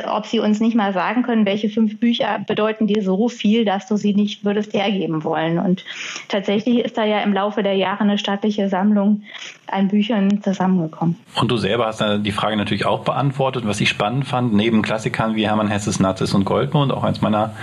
[0.08, 3.88] ob sie uns nicht mal sagen können, welche fünf Bücher bedeuten dir so viel, dass
[3.88, 5.60] du sie nicht würdest hergeben wollen.
[5.60, 5.84] Und
[6.30, 9.24] tatsächlich ist da ja im Laufe der Jahre eine staatliche Sammlung
[9.68, 11.18] an Büchern zusammengekommen.
[11.40, 13.66] Und du selber hast die Frage natürlich auch beantwortet.
[13.66, 17.56] Was ich spannend fand, neben Klassikern wie Hermann Hesses Nazis und Goldmund, auch eins meiner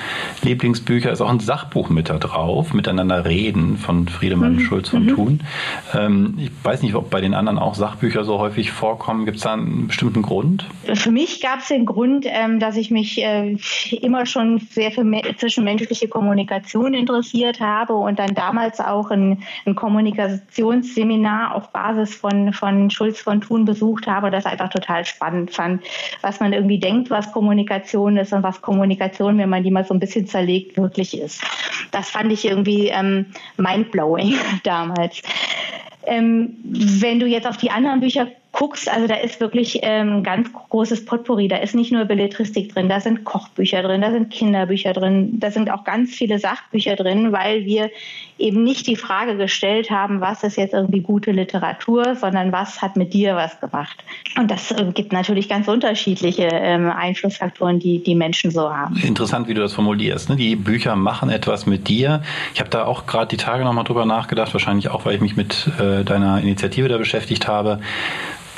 [0.43, 4.61] Lieblingsbücher, ist auch ein Sachbuch mit da drauf, Miteinander reden von Friedemann mhm.
[4.61, 5.09] Schulz von mhm.
[5.09, 5.41] Thun.
[5.95, 9.25] Ähm, ich weiß nicht, ob bei den anderen auch Sachbücher so häufig vorkommen.
[9.25, 10.67] Gibt es da einen bestimmten Grund?
[10.95, 13.57] Für mich gab es den Grund, ähm, dass ich mich äh,
[14.01, 15.05] immer schon sehr für
[15.37, 22.53] zwischenmenschliche Kommunikation interessiert habe und dann damals auch ein, ein Kommunikationsseminar auf Basis Basis von,
[22.53, 25.83] von Schulz von Thun besucht habe, das einfach total spannend fand,
[26.23, 29.95] was man irgendwie denkt, was Kommunikation ist und was Kommunikation, wenn man die mal so
[29.95, 31.43] ein bisschen zerlegt, wirklich ist.
[31.91, 35.23] Das fand ich irgendwie ähm, mindblowing damals.
[36.07, 40.23] Ähm, wenn du jetzt auf die anderen Bücher guckst, also da ist wirklich ähm, ein
[40.25, 41.49] ganz großes Potpourri.
[41.49, 45.51] Da ist nicht nur Belletristik drin, da sind Kochbücher drin, da sind Kinderbücher drin, da
[45.51, 47.91] sind auch ganz viele Sachbücher drin, weil wir
[48.39, 52.97] eben nicht die Frage gestellt haben, was ist jetzt irgendwie gute Literatur, sondern was hat
[52.97, 54.03] mit dir was gemacht.
[54.37, 58.97] Und das äh, gibt natürlich ganz unterschiedliche ähm, Einflussfaktoren, die die Menschen so haben.
[58.97, 60.31] Interessant, wie du das formulierst.
[60.31, 60.37] Ne?
[60.37, 62.23] Die Bücher machen etwas mit dir.
[62.55, 65.37] Ich habe da auch gerade die Tage nochmal drüber nachgedacht, wahrscheinlich auch, weil ich mich
[65.37, 67.81] mit äh, deiner Initiative da beschäftigt habe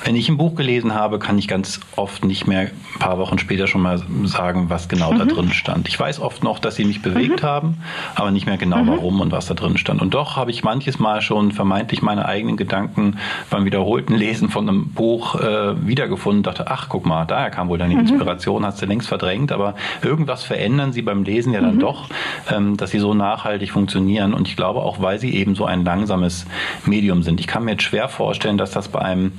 [0.04, 3.38] wenn ich ein Buch gelesen habe, kann ich ganz oft nicht mehr ein paar Wochen
[3.38, 5.18] später schon mal sagen, was genau mhm.
[5.18, 5.88] da drin stand.
[5.88, 7.46] Ich weiß oft noch, dass sie mich bewegt mhm.
[7.46, 7.76] haben,
[8.14, 8.88] aber nicht mehr genau mhm.
[8.88, 10.02] warum und was da drin stand.
[10.02, 13.18] Und doch habe ich manches Mal schon vermeintlich meine eigenen Gedanken
[13.50, 16.42] beim wiederholten Lesen von einem Buch äh, wiedergefunden.
[16.42, 18.00] Dachte, ach, guck mal, daher kam wohl deine mhm.
[18.00, 19.52] Inspiration, hast du längst verdrängt.
[19.52, 21.80] Aber irgendwas verändern sie beim Lesen ja dann mhm.
[21.80, 22.08] doch,
[22.50, 24.34] ähm, dass sie so nachhaltig funktionieren.
[24.34, 26.46] Und ich glaube auch, weil sie eben so ein langsames
[26.86, 27.40] Medium sind.
[27.40, 29.32] Ich kann mir jetzt schwer vorstellen, dass das bei einem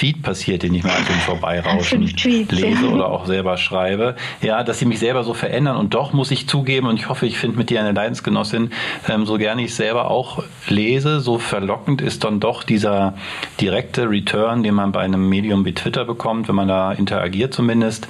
[0.00, 2.02] Tweet passiert, den ich mal so im Vorbeirauschen
[2.50, 4.16] lese oder auch selber schreibe.
[4.40, 7.26] Ja, dass sie mich selber so verändern und doch muss ich zugeben und ich hoffe,
[7.26, 8.70] ich finde mit dir eine Leidensgenossin,
[9.10, 13.12] ähm, so gerne ich selber auch lese, so verlockend ist dann doch dieser
[13.60, 18.08] direkte Return, den man bei einem Medium wie Twitter bekommt, wenn man da interagiert zumindest.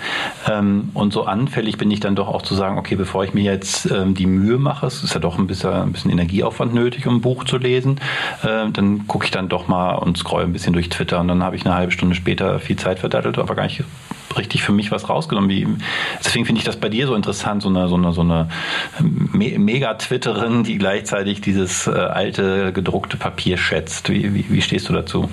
[0.49, 3.43] Ähm, und so anfällig bin ich dann doch auch zu sagen, okay, bevor ich mir
[3.43, 7.09] jetzt ähm, die Mühe mache, es ist ja doch ein bisschen, ein bisschen Energieaufwand nötig,
[7.09, 7.99] um ein Buch zu lesen,
[8.45, 11.43] äh, dann gucke ich dann doch mal und scroll ein bisschen durch Twitter und dann
[11.43, 13.85] habe ich eine halbe Stunde später viel Zeit verdattelt, aber gar nicht
[14.37, 15.51] richtig für mich was rausgenommen.
[15.51, 15.67] Wie,
[16.25, 18.49] deswegen finde ich das bei dir so interessant, so eine, so eine, so eine
[19.01, 24.11] Mega-Twitterin, die gleichzeitig dieses äh, alte gedruckte Papier schätzt.
[24.11, 25.29] Wie, wie, wie stehst du dazu?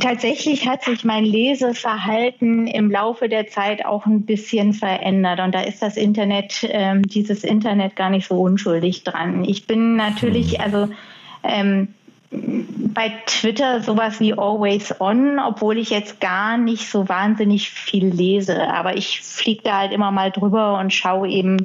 [0.00, 5.60] Tatsächlich hat sich mein Leseverhalten im Laufe der Zeit auch ein bisschen verändert und da
[5.60, 9.44] ist das Internet, ähm, dieses Internet gar nicht so unschuldig dran.
[9.44, 10.60] Ich bin natürlich, hm.
[10.60, 10.92] also
[11.44, 11.88] ähm,
[12.30, 18.68] bei Twitter sowas wie Always On, obwohl ich jetzt gar nicht so wahnsinnig viel lese.
[18.68, 21.58] Aber ich fliege da halt immer mal drüber und schaue eben,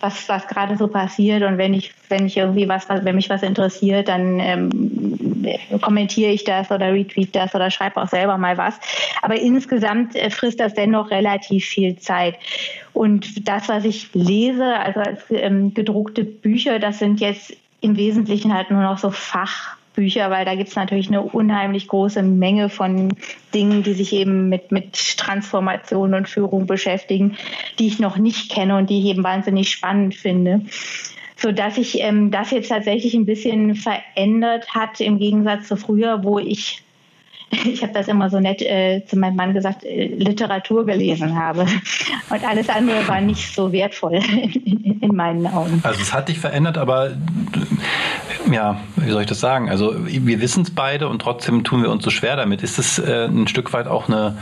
[0.00, 1.42] was, was gerade so passiert.
[1.44, 5.46] Und wenn ich, wenn ich irgendwie was, wenn mich was interessiert, dann ähm,
[5.80, 8.78] kommentiere ich das oder retweet das oder schreibe auch selber mal was.
[9.22, 12.34] Aber insgesamt äh, frisst das dennoch relativ viel Zeit.
[12.92, 18.52] Und das, was ich lese, also als ähm, gedruckte Bücher, das sind jetzt im Wesentlichen
[18.52, 22.68] halt nur noch so Fach Bücher, weil da gibt es natürlich eine unheimlich große Menge
[22.68, 23.14] von
[23.54, 27.36] Dingen, die sich eben mit, mit Transformation und Führung beschäftigen,
[27.78, 30.62] die ich noch nicht kenne und die ich eben wahnsinnig spannend finde.
[31.36, 36.22] So dass sich ähm, das jetzt tatsächlich ein bisschen verändert hat im Gegensatz zu früher,
[36.22, 36.84] wo ich
[37.64, 41.66] ich habe das immer so nett äh, zu meinem Mann gesagt, äh, Literatur gelesen habe.
[42.30, 44.14] Und alles andere war nicht so wertvoll
[44.64, 45.80] in, in, meinen Augen.
[45.82, 47.16] Also es hat dich verändert, aber
[48.50, 49.70] ja, wie soll ich das sagen?
[49.70, 52.62] Also wir wissen es beide und trotzdem tun wir uns so schwer damit.
[52.62, 54.36] Ist es äh, ein Stück weit auch eine,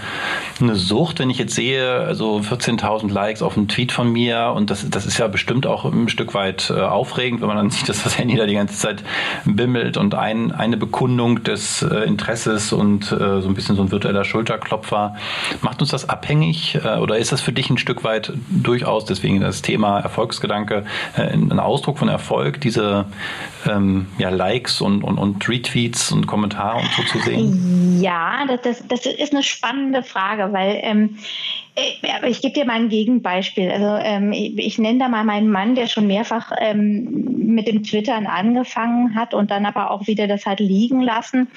[0.61, 4.71] eine Sucht, wenn ich jetzt sehe, also 14.000 Likes auf einen Tweet von mir und
[4.71, 7.89] das, das ist ja bestimmt auch ein Stück weit äh, aufregend, wenn man dann sieht,
[7.89, 9.03] dass das Handy da die ganze Zeit
[9.45, 13.93] bimmelt und ein, eine Bekundung des äh, Interesses und äh, so ein bisschen so ein
[13.93, 15.17] virtueller Schulterklopfer.
[15.61, 19.41] Macht uns das abhängig äh, oder ist das für dich ein Stück weit durchaus, deswegen
[19.41, 20.85] das Thema Erfolgsgedanke,
[21.17, 23.07] äh, ein Ausdruck von Erfolg, diese
[23.69, 28.01] ähm, ja, Likes und, und, und Retweets und Kommentare und so zu sehen?
[28.01, 31.19] Ja, das, das, das ist eine spannende Frage, weil ähm,
[31.75, 33.71] äh, ich gebe dir mal ein Gegenbeispiel.
[33.71, 37.83] Also ähm, ich, ich nenne da mal meinen Mann, der schon mehrfach ähm, mit dem
[37.83, 41.49] Twittern angefangen hat und dann aber auch wieder das hat liegen lassen,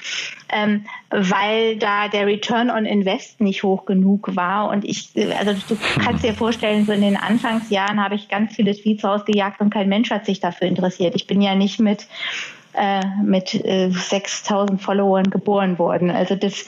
[0.50, 4.70] ähm, weil da der Return on Invest nicht hoch genug war.
[4.70, 8.74] Und ich, also du kannst dir vorstellen, so in den Anfangsjahren habe ich ganz viele
[8.74, 11.14] Tweets rausgejagt und kein Mensch hat sich dafür interessiert.
[11.14, 12.06] Ich bin ja nicht mit
[12.74, 16.10] äh, mit äh, 6000 Followern geboren worden.
[16.10, 16.66] Also das äh,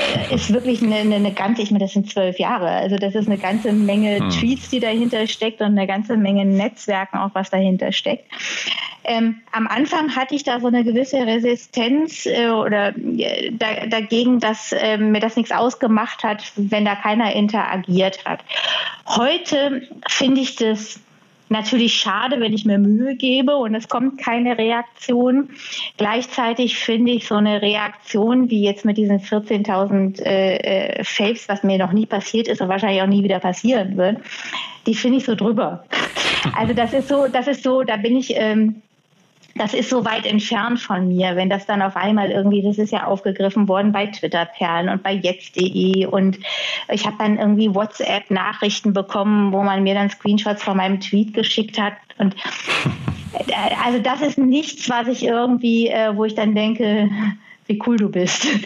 [0.30, 3.38] ist wirklich eine, eine, ganze, ich meine, das sind zwölf Jahre, also das ist eine
[3.38, 4.30] ganze Menge hm.
[4.30, 8.24] Tweets, die dahinter steckt und eine ganze Menge Netzwerken auch, was dahinter steckt.
[9.04, 14.38] Ähm, am Anfang hatte ich da so eine gewisse Resistenz äh, oder äh, da, dagegen,
[14.38, 18.40] dass äh, mir das nichts ausgemacht hat, wenn da keiner interagiert hat.
[19.06, 21.00] Heute finde ich das
[21.50, 25.50] natürlich schade, wenn ich mir Mühe gebe und es kommt keine Reaktion.
[25.96, 31.62] Gleichzeitig finde ich so eine Reaktion wie jetzt mit diesen 14.000 äh, äh, Faves, was
[31.62, 34.18] mir noch nie passiert ist und wahrscheinlich auch nie wieder passieren wird,
[34.86, 35.84] die finde ich so drüber.
[36.56, 38.82] Also das ist so, das ist so, da bin ich ähm,
[39.58, 42.92] das ist so weit entfernt von mir, wenn das dann auf einmal irgendwie, das ist
[42.92, 46.38] ja aufgegriffen worden bei Twitter-Perlen und bei jetzt.de und
[46.90, 51.80] ich habe dann irgendwie WhatsApp-Nachrichten bekommen, wo man mir dann Screenshots von meinem Tweet geschickt
[51.80, 52.34] hat und
[53.48, 53.52] äh,
[53.84, 57.10] also das ist nichts, was ich irgendwie, äh, wo ich dann denke,
[57.68, 58.46] wie cool du bist.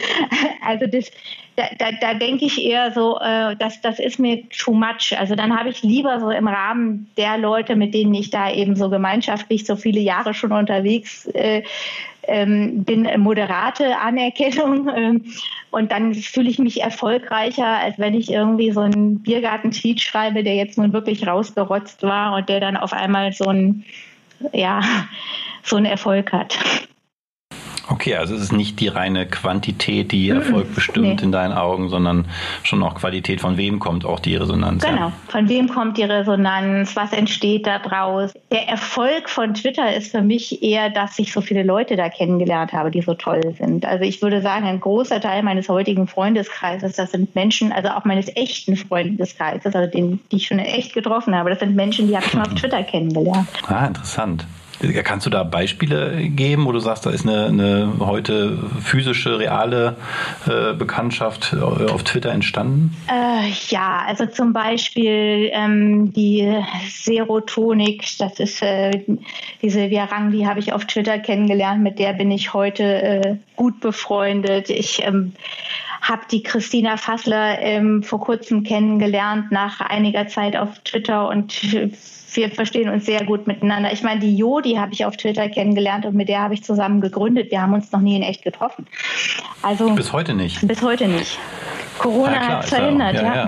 [0.65, 1.11] Also das,
[1.57, 5.13] da, da, da denke ich eher so, äh, das, das ist mir too much.
[5.17, 8.77] Also dann habe ich lieber so im Rahmen der Leute, mit denen ich da eben
[8.77, 11.63] so gemeinschaftlich so viele Jahre schon unterwegs äh,
[12.27, 14.87] ähm, bin, moderate Anerkennung.
[14.93, 15.19] Äh,
[15.71, 20.55] und dann fühle ich mich erfolgreicher, als wenn ich irgendwie so einen Biergarten-Tweet schreibe, der
[20.55, 23.83] jetzt nun wirklich rausgerotzt war und der dann auf einmal so ein,
[24.53, 24.81] ja,
[25.63, 26.57] so einen Erfolg hat.
[27.89, 31.21] Okay, also es ist nicht die reine Quantität, die Erfolg bestimmt nee.
[31.21, 32.25] in deinen Augen, sondern
[32.63, 33.41] schon auch Qualität.
[33.41, 34.83] Von wem kommt auch die Resonanz?
[34.83, 35.11] Genau, ja.
[35.27, 36.95] von wem kommt die Resonanz?
[36.95, 38.31] Was entsteht da draus?
[38.51, 42.71] Der Erfolg von Twitter ist für mich eher, dass ich so viele Leute da kennengelernt
[42.71, 43.85] habe, die so toll sind.
[43.85, 48.05] Also ich würde sagen, ein großer Teil meines heutigen Freundeskreises, das sind Menschen, also auch
[48.05, 52.15] meines echten Freundeskreises, also den, die ich schon echt getroffen habe, das sind Menschen, die
[52.15, 53.47] habe ich mal auf Twitter kennengelernt.
[53.67, 54.45] Ah, interessant.
[55.03, 59.95] Kannst du da Beispiele geben, wo du sagst, da ist eine, eine heute physische, reale
[60.45, 62.95] äh, Bekanntschaft auf Twitter entstanden?
[63.07, 69.03] Äh, ja, also zum Beispiel ähm, die Serotonik, das ist äh,
[69.61, 73.37] die Silvia Rang, die habe ich auf Twitter kennengelernt, mit der bin ich heute äh,
[73.55, 74.69] gut befreundet.
[74.69, 75.33] Ich ähm,
[76.01, 81.53] habe die Christina Fassler ähm, vor kurzem kennengelernt, nach einiger Zeit auf Twitter und
[82.35, 83.91] wir verstehen uns sehr gut miteinander.
[83.91, 86.63] Ich meine, die Jo, die habe ich auf Twitter kennengelernt und mit der habe ich
[86.63, 87.51] zusammen gegründet.
[87.51, 88.87] Wir haben uns noch nie in echt getroffen.
[89.61, 90.65] Also bis heute nicht.
[90.67, 91.39] Bis heute nicht.
[91.99, 93.47] Corona ja, hat es verhindert, ja, ja.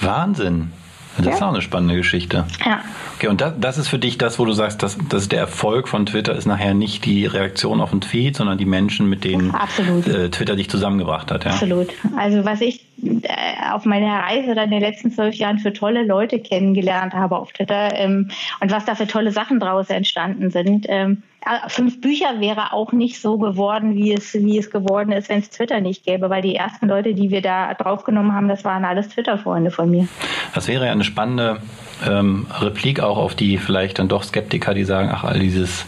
[0.00, 0.72] Wahnsinn.
[1.18, 2.46] Das ist auch eine spannende Geschichte.
[2.64, 2.82] Ja.
[3.22, 5.86] Okay, und das, das ist für dich das, wo du sagst, dass, dass der Erfolg
[5.86, 9.54] von Twitter ist nachher nicht die Reaktion auf den Tweet, sondern die Menschen, mit denen
[9.54, 11.44] äh, Twitter dich zusammengebracht hat.
[11.44, 11.52] Ja?
[11.52, 11.90] Absolut.
[12.16, 13.28] Also was ich äh,
[13.72, 17.52] auf meiner Reise dann in den letzten zwölf Jahren für tolle Leute kennengelernt habe auf
[17.52, 20.86] Twitter ähm, und was da für tolle Sachen draus entstanden sind.
[20.88, 25.28] Ähm, äh, fünf Bücher wäre auch nicht so geworden, wie es, wie es geworden ist,
[25.28, 28.64] wenn es Twitter nicht gäbe, weil die ersten Leute, die wir da draufgenommen haben, das
[28.64, 30.08] waren alles Twitter-Freunde von mir.
[30.56, 31.60] Das wäre ja eine spannende
[32.06, 35.84] ähm, Replik auch auf die vielleicht dann doch Skeptiker, die sagen, ach, all dieses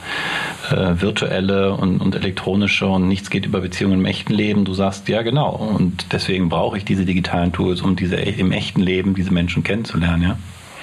[0.70, 4.64] äh, virtuelle und, und elektronische und nichts geht über Beziehungen im echten Leben.
[4.64, 5.50] Du sagst, ja genau.
[5.50, 10.22] Und deswegen brauche ich diese digitalen Tools, um diese im echten Leben diese Menschen kennenzulernen,
[10.22, 10.38] ja.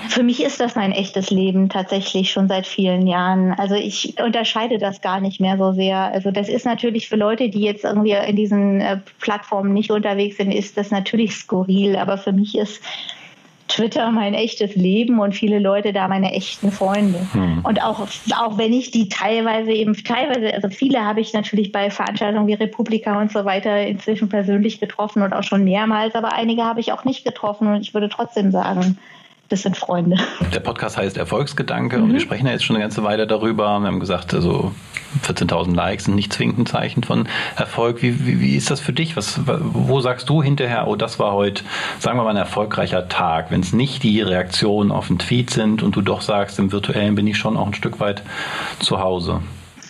[0.10, 3.54] Für mich ist das mein echtes Leben tatsächlich schon seit vielen Jahren.
[3.54, 5.98] Also ich unterscheide das gar nicht mehr so sehr.
[5.98, 10.38] Also das ist natürlich für Leute, die jetzt irgendwie in diesen äh, Plattformen nicht unterwegs
[10.38, 11.96] sind, ist das natürlich skurril.
[11.96, 12.82] Aber für mich ist
[13.72, 17.26] Twitter mein echtes Leben und viele Leute da meine echten Freunde.
[17.32, 17.62] Hm.
[17.64, 21.90] Und auch, auch wenn ich die teilweise eben, teilweise, also viele habe ich natürlich bei
[21.90, 26.64] Veranstaltungen wie Republika und so weiter inzwischen persönlich getroffen und auch schon mehrmals, aber einige
[26.64, 28.98] habe ich auch nicht getroffen und ich würde trotzdem sagen,
[29.52, 30.18] das sind Freunde.
[30.54, 32.04] Der Podcast heißt Erfolgsgedanke mhm.
[32.04, 33.80] und wir sprechen ja jetzt schon eine ganze Weile darüber.
[33.80, 34.72] Wir haben gesagt, also
[35.26, 38.02] 14.000 Likes sind nicht zwingend ein Zeichen von Erfolg.
[38.02, 39.18] Wie, wie, wie, ist das für dich?
[39.18, 41.64] Was, wo sagst du hinterher, oh, das war heute,
[42.00, 45.84] sagen wir mal, ein erfolgreicher Tag, wenn es nicht die Reaktionen auf den Tweet sind
[45.84, 48.24] und du doch sagst, im Virtuellen bin ich schon auch ein Stück weit
[48.80, 49.42] zu Hause?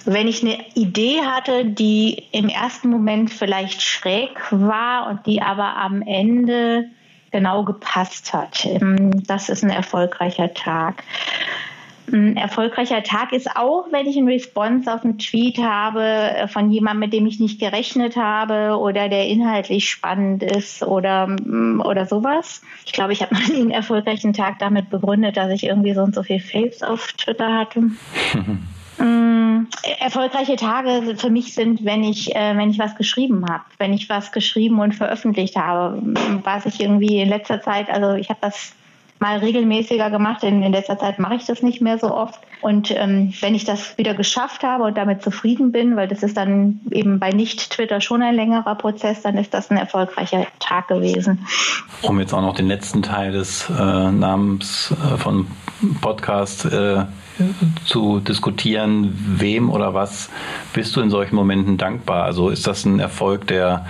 [0.05, 5.77] Wenn ich eine Idee hatte, die im ersten Moment vielleicht schräg war und die aber
[5.77, 6.85] am Ende
[7.31, 8.65] genau gepasst hat.
[8.65, 11.03] Ähm, das ist ein erfolgreicher Tag.
[12.11, 16.69] Ein erfolgreicher Tag ist auch, wenn ich einen Response auf einen Tweet habe äh, von
[16.71, 22.05] jemandem, mit dem ich nicht gerechnet habe oder der inhaltlich spannend ist oder, mm, oder
[22.05, 22.61] sowas.
[22.85, 26.23] Ich glaube, ich habe einen erfolgreichen Tag damit begründet, dass ich irgendwie so und so
[26.23, 27.81] viel Faves auf Twitter hatte.
[29.01, 29.67] Mm,
[29.99, 34.09] erfolgreiche Tage für mich sind, wenn ich, äh, wenn ich was geschrieben habe, wenn ich
[34.09, 36.01] was geschrieben und veröffentlicht habe,
[36.43, 38.73] was ich irgendwie in letzter Zeit, also ich habe das
[39.21, 40.43] mal regelmäßiger gemacht.
[40.43, 42.39] In, in letzter Zeit mache ich das nicht mehr so oft.
[42.61, 46.35] Und ähm, wenn ich das wieder geschafft habe und damit zufrieden bin, weil das ist
[46.35, 51.45] dann eben bei Nicht-Twitter schon ein längerer Prozess, dann ist das ein erfolgreicher Tag gewesen.
[52.01, 55.47] Um jetzt auch noch den letzten Teil des äh, Namens äh, von
[56.01, 57.05] Podcast äh,
[57.85, 60.29] zu diskutieren, wem oder was
[60.73, 62.23] bist du in solchen Momenten dankbar?
[62.23, 63.85] Also ist das ein Erfolg, der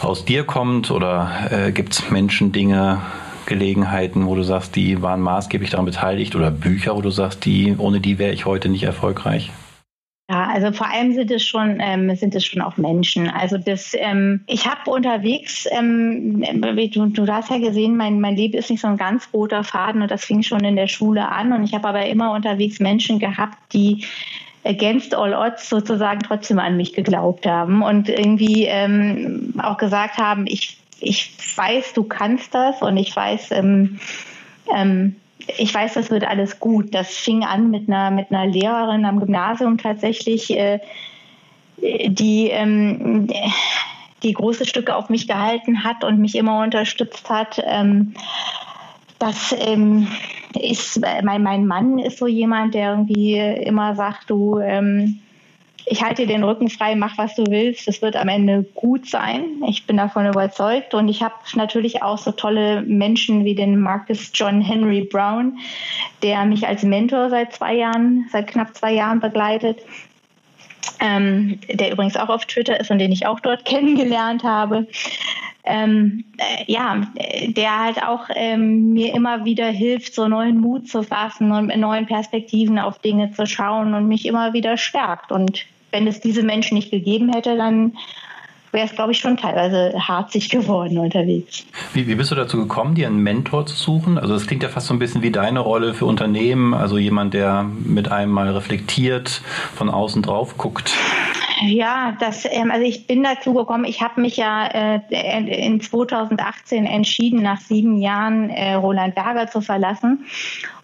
[0.00, 3.00] aus dir kommt oder äh, gibt es Menschen, Dinge,
[3.46, 7.74] Gelegenheiten, wo du sagst, die waren maßgeblich daran beteiligt oder Bücher, wo du sagst, die,
[7.78, 9.52] ohne die wäre ich heute nicht erfolgreich?
[10.28, 13.30] Ja, also vor allem sind es schon ähm, sind es schon auch Menschen.
[13.30, 18.58] Also das ähm, ich habe unterwegs, ähm, du, du hast ja gesehen, mein mein Leben
[18.58, 21.52] ist nicht so ein ganz roter Faden und das fing schon in der Schule an
[21.52, 24.04] und ich habe aber immer unterwegs Menschen gehabt, die
[24.64, 30.46] against all odds sozusagen trotzdem an mich geglaubt haben und irgendwie ähm, auch gesagt haben,
[30.48, 34.00] ich ich weiß, du kannst das und ich weiß ähm,
[34.74, 35.14] ähm,
[35.58, 36.94] ich weiß, das wird alles gut.
[36.94, 40.80] Das fing an mit einer, mit einer Lehrerin am Gymnasium tatsächlich, äh,
[41.78, 43.28] die, ähm,
[44.22, 47.62] die große Stücke auf mich gehalten hat und mich immer unterstützt hat.
[47.64, 48.14] Ähm,
[49.18, 50.08] das ähm,
[50.60, 55.20] ist, mein, mein Mann ist so jemand, der irgendwie immer sagt, du, ähm,
[55.88, 57.86] ich halte dir den Rücken frei, mach was du willst.
[57.86, 59.62] Es wird am Ende gut sein.
[59.68, 60.94] Ich bin davon überzeugt.
[60.94, 65.58] Und ich habe natürlich auch so tolle Menschen wie den Marcus John Henry Brown,
[66.24, 69.78] der mich als Mentor seit zwei Jahren, seit knapp zwei Jahren begleitet.
[70.98, 74.88] Ähm, der übrigens auch auf Twitter ist und den ich auch dort kennengelernt habe.
[75.62, 77.06] Ähm, äh, ja,
[77.46, 81.76] der halt auch ähm, mir immer wieder hilft, so neuen Mut zu fassen und mit
[81.76, 85.30] neuen Perspektiven auf Dinge zu schauen und mich immer wieder stärkt.
[85.30, 87.92] Und wenn es diese Menschen nicht gegeben hätte, dann
[88.72, 91.64] wäre es, glaube ich, schon teilweise harzig geworden unterwegs.
[91.94, 94.18] Wie, wie bist du dazu gekommen, dir einen Mentor zu suchen?
[94.18, 97.32] Also das klingt ja fast so ein bisschen wie deine Rolle für Unternehmen, also jemand,
[97.32, 99.40] der mit einem mal reflektiert,
[99.74, 100.92] von außen drauf guckt.
[101.62, 105.00] Ja, das, ähm, also ich bin dazu gekommen, ich habe mich ja äh,
[105.66, 110.26] in 2018 entschieden, nach sieben Jahren äh, Roland Berger zu verlassen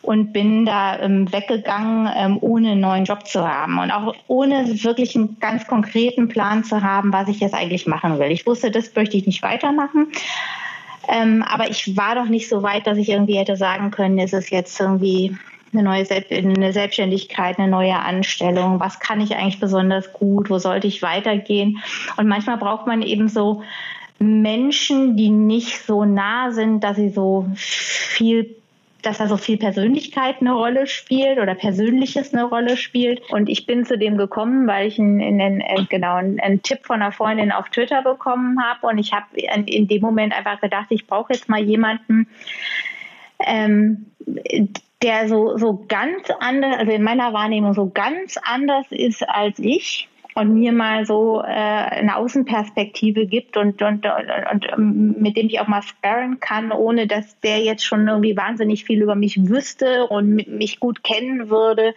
[0.00, 4.66] und bin da ähm, weggegangen, ähm, ohne einen neuen Job zu haben und auch ohne
[4.82, 8.30] wirklich einen ganz konkreten Plan zu haben, was ich jetzt eigentlich machen will.
[8.30, 10.08] Ich wusste, das möchte ich nicht weitermachen.
[11.08, 14.32] Ähm, aber ich war doch nicht so weit, dass ich irgendwie hätte sagen können, ist
[14.32, 15.37] es jetzt irgendwie
[15.72, 20.86] eine neue eine Selbstständigkeit, eine neue Anstellung, was kann ich eigentlich besonders gut, wo sollte
[20.86, 21.82] ich weitergehen.
[22.16, 23.62] Und manchmal braucht man eben so
[24.18, 28.57] Menschen, die nicht so nah sind, dass sie so viel
[29.03, 33.20] dass da so viel Persönlichkeit eine Rolle spielt oder Persönliches eine Rolle spielt.
[33.30, 36.80] Und ich bin zu dem gekommen, weil ich einen, einen, einen genau einen, einen, Tipp
[36.84, 38.86] von einer Freundin auf Twitter bekommen habe.
[38.86, 42.28] Und ich habe in, in, dem Moment einfach gedacht, ich brauche jetzt mal jemanden,
[43.44, 44.07] ähm,
[45.03, 50.09] der so, so ganz anders, also in meiner Wahrnehmung so ganz anders ist als ich
[50.34, 55.61] und mir mal so äh, eine Außenperspektive gibt und, und, und, und mit dem ich
[55.61, 60.07] auch mal sparren kann, ohne dass der jetzt schon irgendwie wahnsinnig viel über mich wüsste
[60.07, 61.94] und mich gut kennen würde.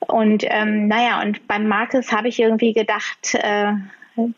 [0.00, 3.72] Und ähm, naja, und beim Markus habe ich irgendwie gedacht, äh,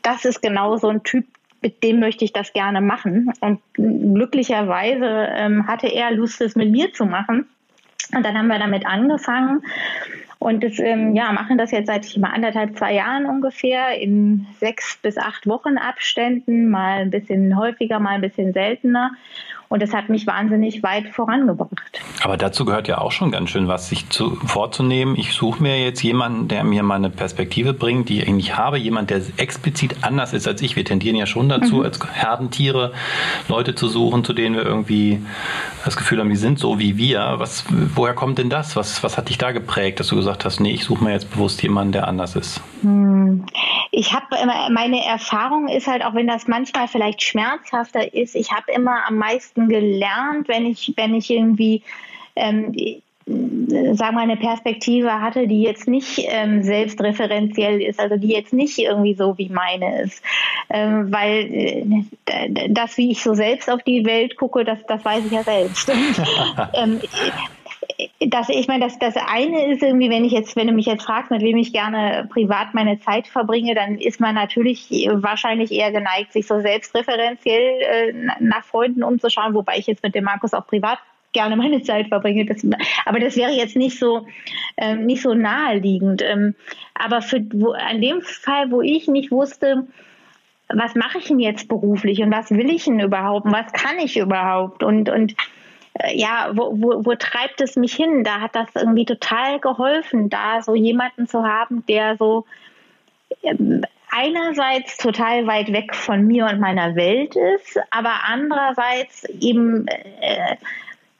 [0.02, 1.26] das ist genau so ein Typ,
[1.60, 3.32] mit dem möchte ich das gerne machen.
[3.40, 7.46] Und glücklicherweise ähm, hatte er Lust, es mit mir zu machen.
[8.16, 9.62] Und dann haben wir damit angefangen
[10.44, 14.98] und das, ähm, ja, machen das jetzt seit mal anderthalb, zwei Jahren ungefähr in sechs
[15.00, 19.12] bis acht Wochen Abständen, mal ein bisschen häufiger, mal ein bisschen seltener.
[19.74, 22.00] Und das hat mich wahnsinnig weit vorangebracht.
[22.22, 25.16] Aber dazu gehört ja auch schon ganz schön was, sich zu, vorzunehmen.
[25.18, 28.78] Ich suche mir jetzt jemanden, der mir mal eine Perspektive bringt, die ich eigentlich habe.
[28.78, 30.76] Jemand, der explizit anders ist als ich.
[30.76, 31.82] Wir tendieren ja schon dazu, mhm.
[31.86, 32.92] als Herdentiere
[33.48, 35.20] Leute zu suchen, zu denen wir irgendwie
[35.84, 37.34] das Gefühl haben, die sind so wie wir.
[37.38, 37.64] Was,
[37.96, 38.76] woher kommt denn das?
[38.76, 41.32] Was, was hat dich da geprägt, dass du gesagt hast, nee, ich suche mir jetzt
[41.32, 42.60] bewusst jemanden, der anders ist?
[42.82, 43.44] Hm.
[43.90, 44.26] Ich habe
[44.70, 49.16] meine Erfahrung ist halt, auch wenn das manchmal vielleicht schmerzhafter ist, ich habe immer am
[49.16, 51.82] meisten gelernt, wenn ich, wenn ich irgendwie
[52.36, 52.74] ähm,
[53.26, 58.78] sagen wir, eine Perspektive hatte, die jetzt nicht ähm, selbstreferenziell ist, also die jetzt nicht
[58.78, 60.22] irgendwie so wie meine ist.
[60.68, 65.24] Ähm, weil äh, das, wie ich so selbst auf die Welt gucke, das, das weiß
[65.24, 65.90] ich ja selbst.
[66.74, 67.00] ähm,
[68.28, 71.04] das, ich meine, das, das eine ist irgendwie, wenn ich jetzt, wenn du mich jetzt
[71.04, 75.92] fragst, mit wem ich gerne privat meine Zeit verbringe, dann ist man natürlich wahrscheinlich eher
[75.92, 80.66] geneigt, sich so selbstreferenziell äh, nach Freunden umzuschauen, wobei ich jetzt mit dem Markus auch
[80.66, 80.98] privat
[81.32, 82.46] gerne meine Zeit verbringe.
[82.46, 82.64] Das,
[83.04, 84.26] aber das wäre jetzt nicht so,
[84.76, 86.22] ähm, nicht so naheliegend.
[86.22, 86.54] Ähm,
[86.94, 89.86] aber für, wo, an dem Fall, wo ich nicht wusste,
[90.68, 93.98] was mache ich denn jetzt beruflich und was will ich denn überhaupt und was kann
[93.98, 95.34] ich überhaupt und, und
[96.12, 98.24] ja, wo, wo, wo treibt es mich hin?
[98.24, 102.46] Da hat das irgendwie total geholfen, da so jemanden zu haben, der so
[103.42, 110.56] ähm, einerseits total weit weg von mir und meiner Welt ist, aber andererseits eben äh,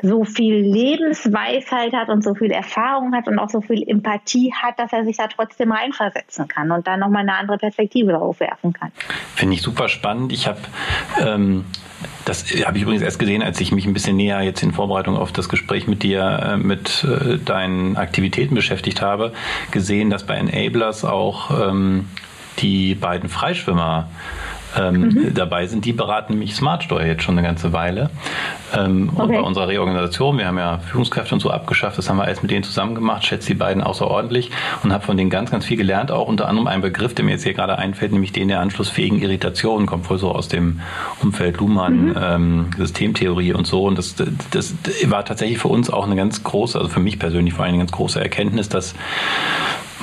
[0.02, 4.78] so viel Lebensweisheit hat und so viel Erfahrung hat und auch so viel Empathie hat,
[4.78, 8.72] dass er sich da trotzdem reinversetzen kann und dann nochmal eine andere Perspektive darauf werfen
[8.72, 8.90] kann.
[9.34, 10.32] Finde ich super spannend.
[10.32, 10.58] Ich habe
[11.24, 11.64] ähm,
[12.24, 15.16] das habe ich übrigens erst gesehen, als ich mich ein bisschen näher jetzt in Vorbereitung
[15.16, 19.32] auf das Gespräch mit dir, äh, mit äh, deinen Aktivitäten beschäftigt habe,
[19.70, 22.08] gesehen, dass bei Enablers auch ähm,
[22.58, 24.08] die beiden Freischwimmer
[24.76, 25.34] ähm, mhm.
[25.34, 25.84] dabei sind.
[25.84, 28.10] Die beraten mich Smartsteuer jetzt schon eine ganze Weile.
[28.74, 29.22] Ähm, okay.
[29.22, 32.42] Und bei unserer Reorganisation, wir haben ja Führungskräfte und so abgeschafft, das haben wir alles
[32.42, 34.50] mit denen zusammen gemacht, schätze die beiden außerordentlich
[34.82, 37.32] und habe von denen ganz, ganz viel gelernt, auch unter anderem einen Begriff, der mir
[37.32, 40.80] jetzt hier gerade einfällt, nämlich den der anschlussfähigen Irritation, kommt voll so aus dem
[41.22, 42.16] Umfeld Luhmann, mhm.
[42.20, 43.84] ähm, Systemtheorie und so.
[43.84, 44.74] Und das, das, das
[45.10, 47.82] war tatsächlich für uns auch eine ganz große, also für mich persönlich vor allem eine
[47.82, 48.94] ganz große Erkenntnis, dass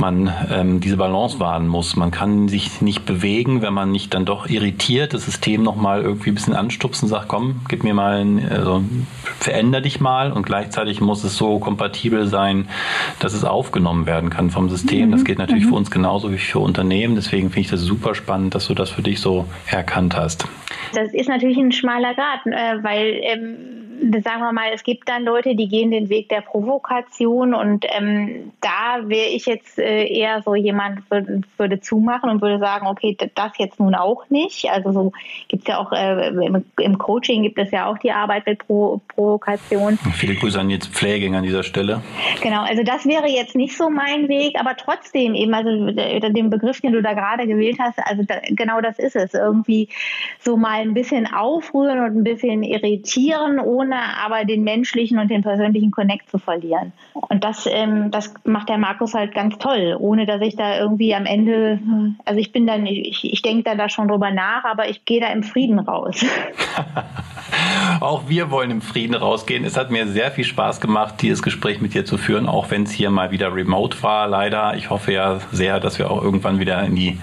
[0.02, 1.96] man ähm, diese Balance wahren muss.
[1.96, 6.32] Man kann sich nicht bewegen, wenn man nicht dann doch irritiert, das System nochmal irgendwie
[6.32, 8.84] ein bisschen anstupsen, sagt, komm, gib mir mal, ein, also,
[9.40, 12.68] veränder dich mal und gleichzeitig muss es so kompatibel sein,
[13.20, 15.08] dass es aufgenommen werden kann vom System.
[15.08, 15.12] Mhm.
[15.14, 15.70] Das geht natürlich mhm.
[15.70, 17.16] für uns genauso wie für Unternehmen.
[17.16, 20.46] Deswegen finde ich das super spannend, dass du das für dich so erkannt hast.
[20.94, 23.82] Das ist natürlich ein schmaler Grad, äh, weil ähm
[24.24, 28.52] sagen wir mal, es gibt dann Leute, die gehen den Weg der Provokation und ähm,
[28.60, 33.16] da wäre ich jetzt äh, eher so jemand, würde, würde zumachen und würde sagen, okay,
[33.36, 34.70] das jetzt nun auch nicht.
[34.72, 35.12] Also so
[35.48, 38.60] gibt es ja auch äh, im, im, Coaching gibt es ja auch die Arbeit mit
[38.60, 39.98] Pro Provokation.
[40.14, 42.02] Viele Grüße an jetzt Pfleging an dieser Stelle.
[42.42, 46.82] Genau, also das wäre jetzt nicht so mein Weg, aber trotzdem eben, also den Begriff,
[46.82, 49.34] den du da gerade gewählt hast, also da, genau das ist es.
[49.34, 49.90] Irgendwie
[50.40, 55.42] so mal ein bisschen aufrühren und ein bisschen irritieren, ohne aber den menschlichen und den
[55.42, 56.94] persönlichen Connect zu verlieren.
[57.14, 61.14] Und das, ähm, das macht der Markus halt ganz toll, ohne dass ich da irgendwie
[61.16, 61.80] am Ende,
[62.26, 65.28] also ich bin dann, ich, ich denke da schon drüber nach, aber ich gehe da
[65.28, 66.26] im Frieden raus.
[68.00, 69.64] auch wir wollen im Frieden rausgehen.
[69.64, 72.84] Es hat mir sehr viel Spaß gemacht, dieses Gespräch mit dir zu führen, auch wenn
[72.84, 74.76] es hier mal wieder remote war, leider.
[74.76, 77.20] Ich hoffe ja sehr, dass wir auch irgendwann wieder in die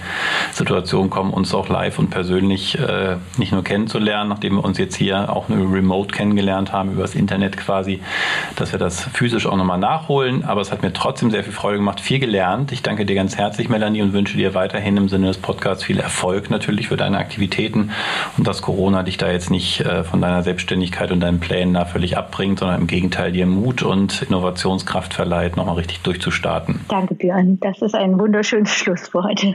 [0.52, 4.96] Situation kommen, uns auch live und persönlich äh, nicht nur kennenzulernen, nachdem wir uns jetzt
[4.96, 8.00] hier auch nur remote kennengelernt haben, übers Internet quasi,
[8.56, 10.44] dass wir das physisch auch nochmal nachholen.
[10.44, 12.72] Aber es hat mir trotzdem sehr viel Freude gemacht, viel gelernt.
[12.72, 16.00] Ich danke dir ganz herzlich, Melanie, und wünsche dir weiterhin im Sinne des Podcasts viel
[16.00, 17.90] Erfolg natürlich für deine Aktivitäten
[18.36, 21.84] und dass Corona dich da jetzt nicht äh, von deiner Selbstständigkeit und deinen Plänen da
[21.84, 26.80] völlig abbringt, sondern im Gegenteil dir Mut und Innovationskraft verleiht, nochmal richtig durchzustarten.
[26.88, 27.58] Danke, Björn.
[27.60, 29.46] Das ist ein wunderschönes Schlusswort.